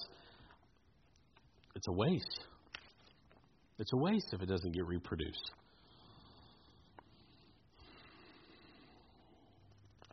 [1.76, 2.40] it's a waste.
[3.78, 5.52] It's a waste if it doesn't get reproduced.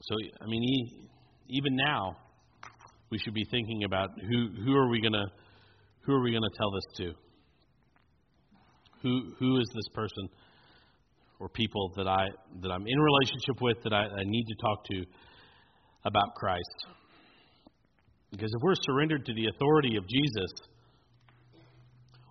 [0.03, 1.09] So, I mean,
[1.49, 2.17] even now,
[3.13, 5.27] we should be thinking about who who are we gonna
[6.01, 7.13] who are we gonna tell this to?
[9.03, 10.29] Who who is this person
[11.39, 12.25] or people that I
[12.63, 15.05] that I'm in relationship with that I, I need to talk to
[16.07, 16.87] about Christ?
[18.31, 20.51] Because if we're surrendered to the authority of Jesus,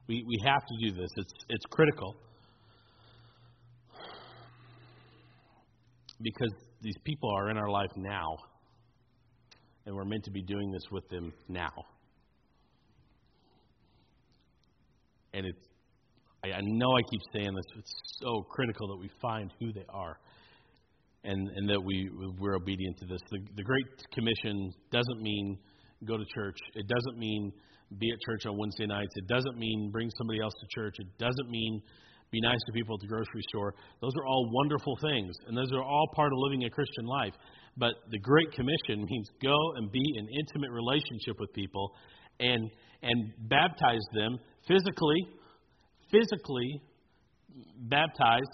[0.08, 1.10] we, we have to do this.
[1.16, 2.16] It's it's critical.
[6.24, 8.36] Because these people are in our life now
[9.86, 11.72] and we're meant to be doing this with them now.
[15.34, 15.68] And it's,
[16.44, 19.86] I, I know I keep saying this, it's so critical that we find who they
[19.90, 20.18] are
[21.24, 22.10] and, and that we,
[22.40, 23.20] we're obedient to this.
[23.30, 25.58] The, the Great Commission doesn't mean
[26.06, 27.52] go to church, it doesn't mean
[28.00, 31.08] be at church on Wednesday nights, it doesn't mean bring somebody else to church, it
[31.18, 31.82] doesn't mean
[32.32, 33.74] be nice to people at the grocery store.
[34.00, 37.34] Those are all wonderful things, and those are all part of living a Christian life.
[37.76, 41.92] But the Great Commission means go and be in intimate relationship with people
[42.40, 42.72] and,
[43.04, 45.28] and baptize them physically,
[46.10, 46.82] physically
[47.90, 48.48] baptize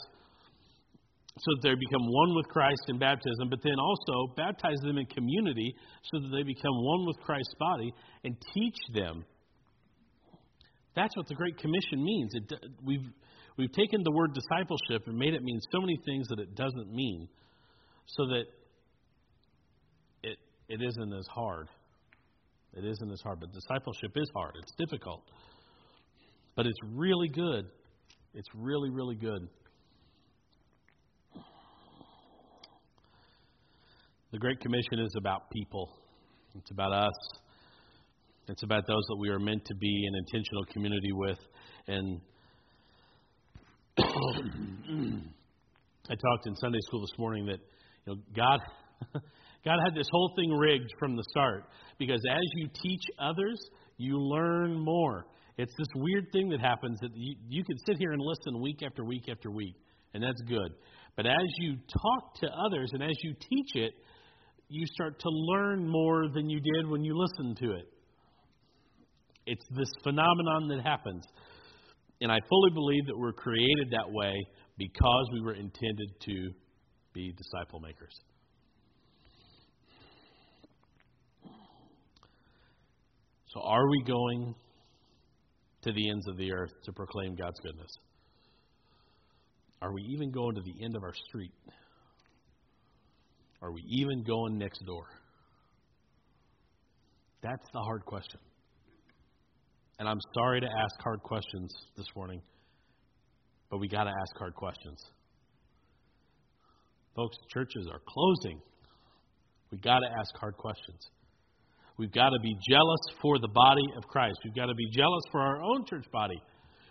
[1.38, 5.06] so that they become one with Christ in baptism, but then also baptize them in
[5.06, 5.76] community
[6.12, 9.24] so that they become one with Christ's body and teach them.
[10.96, 12.34] That's what the Great Commission means.
[12.34, 12.54] It,
[12.84, 13.06] we've,
[13.58, 16.94] we've taken the word discipleship and made it mean so many things that it doesn't
[16.94, 17.28] mean
[18.06, 18.44] so that
[20.24, 20.38] it,
[20.70, 21.68] it isn't as hard.
[22.74, 24.54] It isn't as hard, but discipleship is hard.
[24.62, 25.24] It's difficult.
[26.56, 27.66] But it's really good.
[28.34, 29.48] It's really, really good.
[34.32, 35.90] The Great Commission is about people,
[36.56, 37.14] it's about us.
[38.50, 41.38] It's about those that we are meant to be in intentional community with.
[41.88, 42.22] And
[44.00, 44.04] I
[46.14, 47.60] talked in Sunday school this morning that
[48.06, 48.60] you know God
[49.66, 51.64] God had this whole thing rigged from the start
[51.98, 53.60] because as you teach others,
[53.98, 55.26] you learn more.
[55.58, 58.84] It's this weird thing that happens that you, you can sit here and listen week
[58.86, 59.76] after week after week,
[60.14, 60.74] and that's good.
[61.16, 63.94] But as you talk to others and as you teach it,
[64.70, 67.88] you start to learn more than you did when you listened to it.
[69.48, 71.24] It's this phenomenon that happens.
[72.22, 74.34] And I fully believe that we're created that way
[74.78, 76.52] because we were intended to
[77.14, 78.14] be disciple makers.
[83.48, 84.56] So, are we going
[85.84, 87.92] to the ends of the earth to proclaim God's goodness?
[89.82, 91.54] Are we even going to the end of our street?
[93.62, 95.06] Are we even going next door?
[97.42, 98.40] That's the hard question.
[100.00, 102.42] And I'm sorry to ask hard questions this morning,
[103.72, 105.02] but we got to ask hard questions.
[107.16, 108.62] Folks, churches are closing.
[109.72, 111.00] We got to ask hard questions.
[111.98, 114.38] We've got to be jealous for the body of Christ.
[114.46, 116.40] We've got to be jealous for our own church body.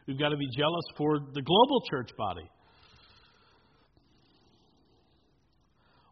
[0.08, 2.48] We've got to be jealous for the global church body.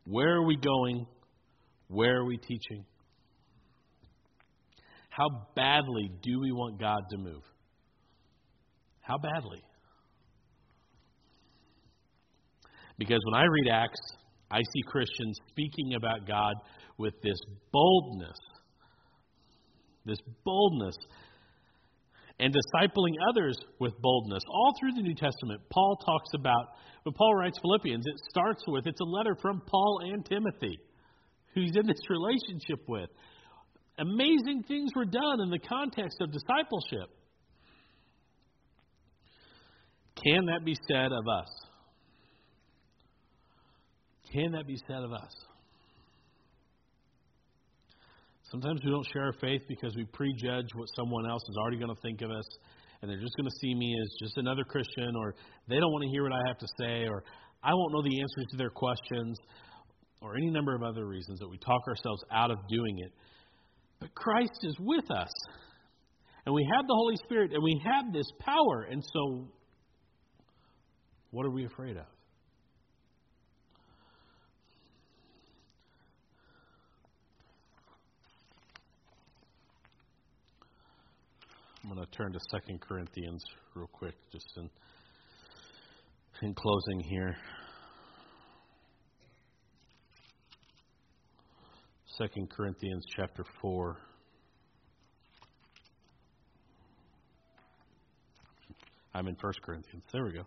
[0.06, 1.06] Where are we going?
[1.88, 2.84] Where are we teaching?
[5.16, 7.42] How badly do we want God to move?
[9.00, 9.62] How badly?
[12.98, 14.00] Because when I read Acts,
[14.50, 16.54] I see Christians speaking about God
[16.98, 17.38] with this
[17.70, 18.36] boldness.
[20.04, 20.96] This boldness.
[22.40, 24.42] And discipling others with boldness.
[24.48, 26.66] All through the New Testament, Paul talks about,
[27.04, 30.76] when Paul writes Philippians, it starts with, it's a letter from Paul and Timothy,
[31.54, 33.10] who he's in this relationship with.
[33.98, 37.10] Amazing things were done in the context of discipleship.
[40.24, 41.48] Can that be said of us?
[44.32, 45.32] Can that be said of us?
[48.50, 51.94] Sometimes we don't share our faith because we prejudge what someone else is already going
[51.94, 52.44] to think of us,
[53.00, 55.34] and they're just going to see me as just another Christian, or
[55.68, 57.22] they don't want to hear what I have to say, or
[57.62, 59.38] I won't know the answers to their questions,
[60.20, 63.12] or any number of other reasons that we talk ourselves out of doing it.
[64.04, 65.30] But Christ is with us.
[66.44, 68.86] And we have the Holy Spirit and we have this power.
[68.90, 69.48] And so,
[71.30, 72.04] what are we afraid of?
[81.82, 83.42] I'm going to turn to 2 Corinthians
[83.74, 84.68] real quick, just in,
[86.42, 87.34] in closing here.
[92.18, 93.96] 2 Corinthians chapter 4.
[99.14, 100.04] I'm in 1 Corinthians.
[100.12, 100.44] There we go.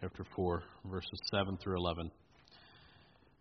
[0.00, 2.10] Chapter 4, verses 7 through 11.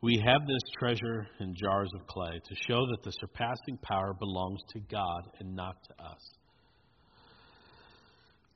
[0.01, 4.59] We have this treasure in jars of clay to show that the surpassing power belongs
[4.73, 6.21] to God and not to us.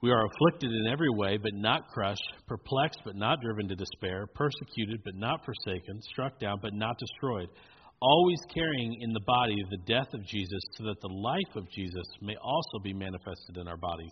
[0.04, 4.28] We are afflicted in every way, but not crushed, perplexed, but not driven to despair,
[4.36, 7.50] persecuted, but not forsaken, struck down, but not destroyed
[8.02, 12.06] always carrying in the body the death of Jesus, so that the life of Jesus
[12.22, 14.12] may also be manifested in our bodies.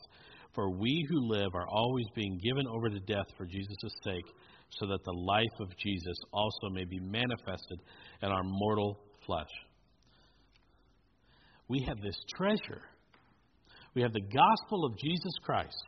[0.54, 4.26] For we who live are always being given over to death for Jesus' sake,
[4.70, 7.80] so that the life of Jesus also may be manifested
[8.22, 9.50] in our mortal flesh.
[11.68, 12.82] We have this treasure.
[13.96, 15.84] We have the gospel of Jesus Christ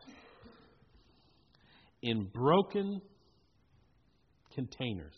[2.02, 3.02] in broken
[4.56, 5.16] containers,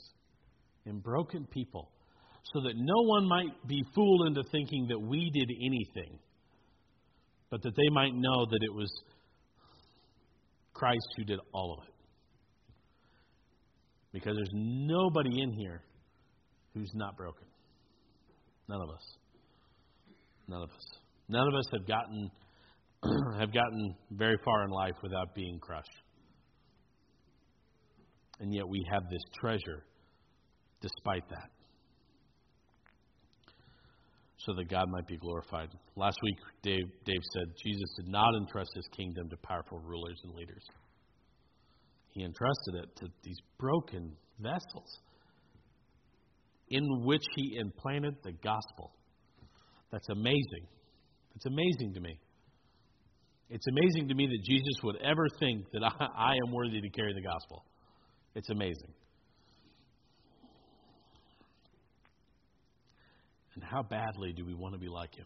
[0.85, 1.92] in broken people
[2.51, 6.19] so that no one might be fooled into thinking that we did anything,
[7.49, 8.91] but that they might know that it was
[10.73, 11.93] Christ who did all of it.
[14.11, 15.81] Because there's nobody in here
[16.73, 17.47] who's not broken.
[18.67, 19.17] None of us.
[20.47, 20.85] None of us.
[21.29, 22.29] None of us have gotten
[23.39, 25.89] have gotten very far in life without being crushed.
[28.39, 29.83] And yet we have this treasure
[30.81, 31.49] despite that
[34.45, 35.69] so that God might be glorified.
[35.95, 40.33] Last week, Dave, Dave said Jesus did not entrust his kingdom to powerful rulers and
[40.35, 40.63] leaders,
[42.09, 44.99] he entrusted it to these broken vessels
[46.69, 48.91] in which he implanted the gospel.
[49.91, 50.65] That's amazing.
[51.35, 52.17] It's amazing to me.
[53.49, 56.89] It's amazing to me that Jesus would ever think that I, I am worthy to
[56.89, 57.65] carry the gospel.
[58.35, 58.93] It's amazing.
[63.55, 65.25] And how badly do we want to be like him?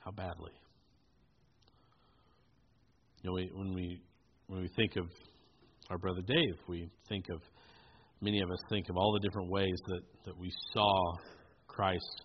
[0.00, 0.52] How badly?
[3.22, 4.00] You know, we, when we
[4.48, 5.06] when we think of
[5.90, 7.40] our brother Dave, we think of
[8.20, 11.14] many of us think of all the different ways that, that we saw
[11.66, 12.22] Christ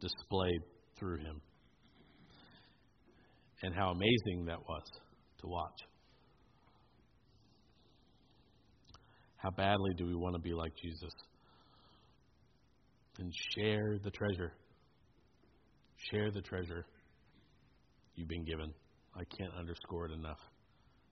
[0.00, 0.60] displayed
[0.98, 1.40] through him.
[3.62, 4.82] And how amazing that was
[5.40, 5.78] to watch.
[9.36, 11.12] How badly do we want to be like Jesus?
[13.18, 14.52] and share the treasure.
[16.10, 16.84] Share the treasure
[18.14, 18.72] you've been given.
[19.14, 20.38] I can't underscore it enough.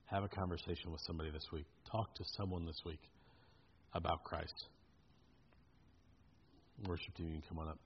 [0.05, 1.65] Have a conversation with somebody this week.
[1.89, 2.99] Talk to someone this week
[3.93, 4.67] about Christ.
[6.87, 7.79] Worship team, you can come on up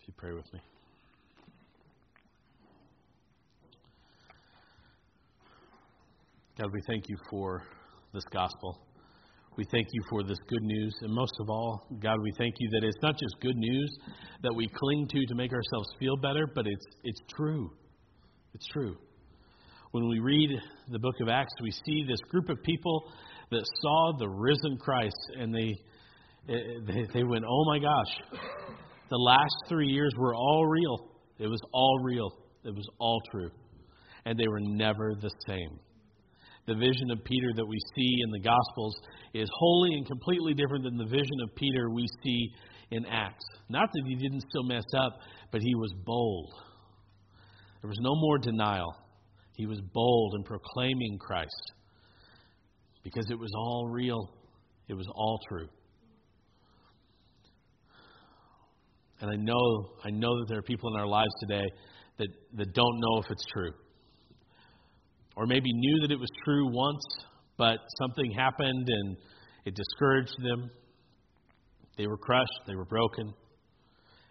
[0.00, 0.60] if you pray with me.
[6.58, 7.62] God, we thank you for
[8.12, 8.78] this gospel.
[9.56, 10.94] We thank you for this good news.
[11.02, 13.96] And most of all, God, we thank you that it's not just good news
[14.42, 17.70] that we cling to to make ourselves feel better, but it's, it's true.
[18.54, 18.96] It's true.
[19.92, 20.50] When we read
[20.90, 23.04] the book of Acts, we see this group of people
[23.52, 25.76] that saw the risen Christ and they,
[26.48, 26.56] eh,
[26.88, 28.40] they, they went, oh my gosh,
[29.08, 31.10] the last three years were all real.
[31.38, 32.28] It was all real.
[32.64, 33.50] It was all true.
[34.24, 35.78] And they were never the same.
[36.66, 38.96] The vision of Peter that we see in the Gospels
[39.34, 42.50] is wholly and completely different than the vision of Peter we see
[42.90, 43.44] in Acts.
[43.68, 45.18] Not that he didn't still mess up,
[45.50, 46.54] but he was bold.
[47.82, 48.94] There was no more denial.
[49.56, 51.72] He was bold in proclaiming Christ
[53.02, 54.30] because it was all real,
[54.88, 55.68] it was all true.
[59.20, 61.64] And I know, I know that there are people in our lives today
[62.18, 63.70] that, that don't know if it's true.
[65.36, 67.04] Or maybe knew that it was true once,
[67.56, 69.16] but something happened and
[69.64, 70.70] it discouraged them.
[71.96, 73.32] They were crushed, they were broken,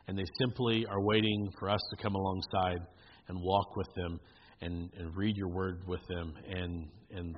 [0.07, 2.79] and they simply are waiting for us to come alongside
[3.27, 4.19] and walk with them
[4.61, 7.35] and, and read your word with them and, and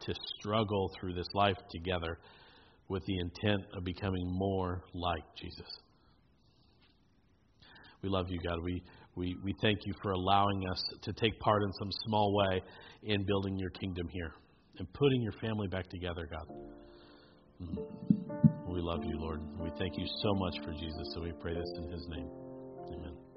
[0.00, 2.18] to struggle through this life together
[2.88, 5.66] with the intent of becoming more like Jesus.
[8.02, 8.62] We love you, God.
[8.62, 8.82] We,
[9.18, 12.62] we, we thank you for allowing us to take part in some small way
[13.02, 14.32] in building your kingdom here
[14.78, 16.46] and putting your family back together, God.
[17.60, 18.72] Mm-hmm.
[18.72, 19.40] We love you, Lord.
[19.58, 22.30] We thank you so much for Jesus, so we pray this in his name.
[22.94, 23.27] Amen.